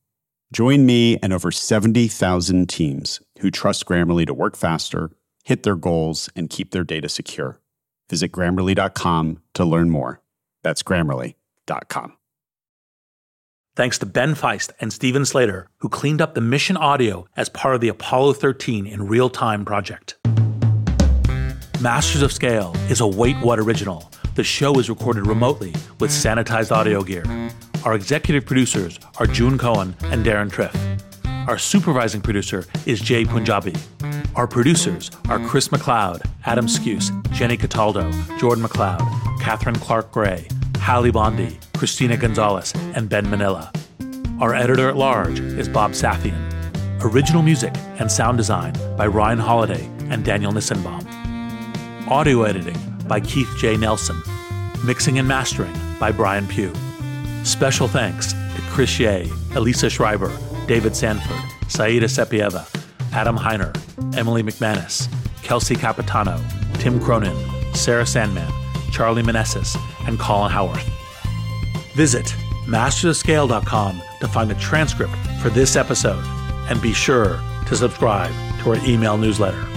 Join 0.53 0.85
me 0.85 1.17
and 1.23 1.33
over 1.33 1.53
70,000 1.53 2.69
teams 2.69 3.21
who 3.39 3.51
trust 3.51 3.87
Grammarly 3.87 4.27
to 4.27 4.35
work 4.35 4.57
faster, 4.57 5.11
hit 5.45 5.63
their 5.63 5.77
goals, 5.77 6.29
and 6.35 6.51
keep 6.51 6.73
their 6.73 6.85
data 6.85 7.09
secure. 7.09 7.61
Visit 8.09 8.33
grammarly.com 8.33 9.43
to 9.55 9.65
learn 9.65 9.91
more. 9.91 10.21
That's 10.63 10.83
grammarly.com. 10.83 12.17
Thanks 13.77 13.99
to 13.99 14.07
Ben 14.07 14.35
Feist 14.35 14.73
and 14.81 14.93
Steven 14.93 15.25
Slater, 15.25 15.71
who 15.79 15.89
cleaned 15.89 16.21
up 16.21 16.35
the 16.35 16.41
mission 16.41 16.77
audio 16.77 17.27
as 17.37 17.49
part 17.49 17.77
of 17.77 17.81
the 17.81 17.89
Apollo 17.89 18.33
13 18.35 18.87
in 18.87 19.07
real 19.07 19.31
time 19.31 19.65
project. 19.65 20.17
Masters 21.81 22.23
of 22.23 22.33
Scale 22.33 22.75
is 22.91 23.01
a 23.01 23.07
Wait 23.07 23.37
What 23.37 23.61
original. 23.61 24.11
The 24.35 24.45
show 24.45 24.75
is 24.81 24.91
recorded 24.91 25.27
remotely 25.27 25.73
with 26.01 26.11
sanitized 26.11 26.73
audio 26.73 27.03
gear. 27.03 27.25
Our 27.85 27.95
executive 27.95 28.45
producers 28.45 29.01
are 29.19 29.27
June 29.27 29.57
Cohen 29.57 29.97
and 30.03 30.25
Deron 30.25 30.51
Triff. 30.51 30.75
Our 31.49 31.57
supervising 31.57 32.21
producer 32.21 32.67
is 32.85 33.01
Jay 33.01 33.25
Punjabi. 33.25 33.75
Our 34.37 34.47
producers 34.47 35.11
are 35.31 35.39
Chris 35.47 35.69
McLeod, 35.69 36.23
Adam 36.45 36.67
Skuse, 36.67 37.11
Jenny 37.33 37.57
Cataldo, 37.57 38.11
Jordan 38.39 38.63
McLeod, 38.65 39.01
Catherine 39.41 39.77
Clark 39.77 40.13
Gray, 40.13 40.47
Hallie 40.77 41.11
Bondi, 41.11 41.59
Christina 41.75 42.19
Gonzalez, 42.19 42.75
and 42.95 43.09
Ben 43.09 43.29
Manila. 43.31 43.73
Our 44.41 44.55
editor 44.55 44.91
at 44.91 44.97
large 44.97 45.41
is 45.41 45.69
Bob 45.69 45.93
Safian. 45.93 46.51
Original 47.03 47.43
music 47.43 47.73
and 47.99 48.13
sound 48.13 48.37
design 48.37 48.75
by 48.99 49.07
Ryan 49.07 49.39
Holladay 49.39 49.89
and 50.11 50.23
Daniel 50.23 50.53
Nissenbaum. 50.53 51.07
Audio 52.09 52.43
editing 52.43 52.79
by 53.09 53.21
Keith 53.21 53.51
J. 53.57 53.79
Nelson. 53.79 54.21
Mixing 54.85 55.19
and 55.19 55.27
mastering 55.27 55.75
by 55.99 56.13
Brian 56.13 56.47
Pugh. 56.47 56.75
Special 57.45 57.89
thanks 57.89 58.33
to 58.33 58.63
Chris 58.71 58.99
Yeh, 58.99 59.27
Elisa 59.55 59.91
Schreiber, 59.91 60.37
David 60.67 60.95
Sanford, 60.95 61.41
Saida 61.69 62.07
Sapieva, 62.07 62.67
Adam 63.13 63.37
Heiner, 63.37 63.75
Emily 64.17 64.43
McManus, 64.43 65.09
Kelsey 65.43 65.75
Capitano, 65.75 66.41
Tim 66.75 67.01
Cronin, 67.01 67.37
Sarah 67.75 68.07
Sandman, 68.07 68.51
Charlie 68.93 69.23
Manessis, 69.23 69.77
and 70.07 70.19
Colin 70.19 70.51
Howarth. 70.51 70.89
Visit 71.95 72.27
mastersofscale.com 72.67 74.03
to 74.21 74.29
find 74.29 74.51
the 74.51 74.55
transcript 74.57 75.15
for 75.43 75.51
this 75.51 75.77
episode 75.77 76.23
and 76.69 76.81
be 76.81 76.93
sure 76.93 77.41
to 77.67 77.77
subscribe 77.77 78.33
to 78.61 78.71
our 78.71 78.87
email 78.87 79.17
newsletter. 79.17 79.70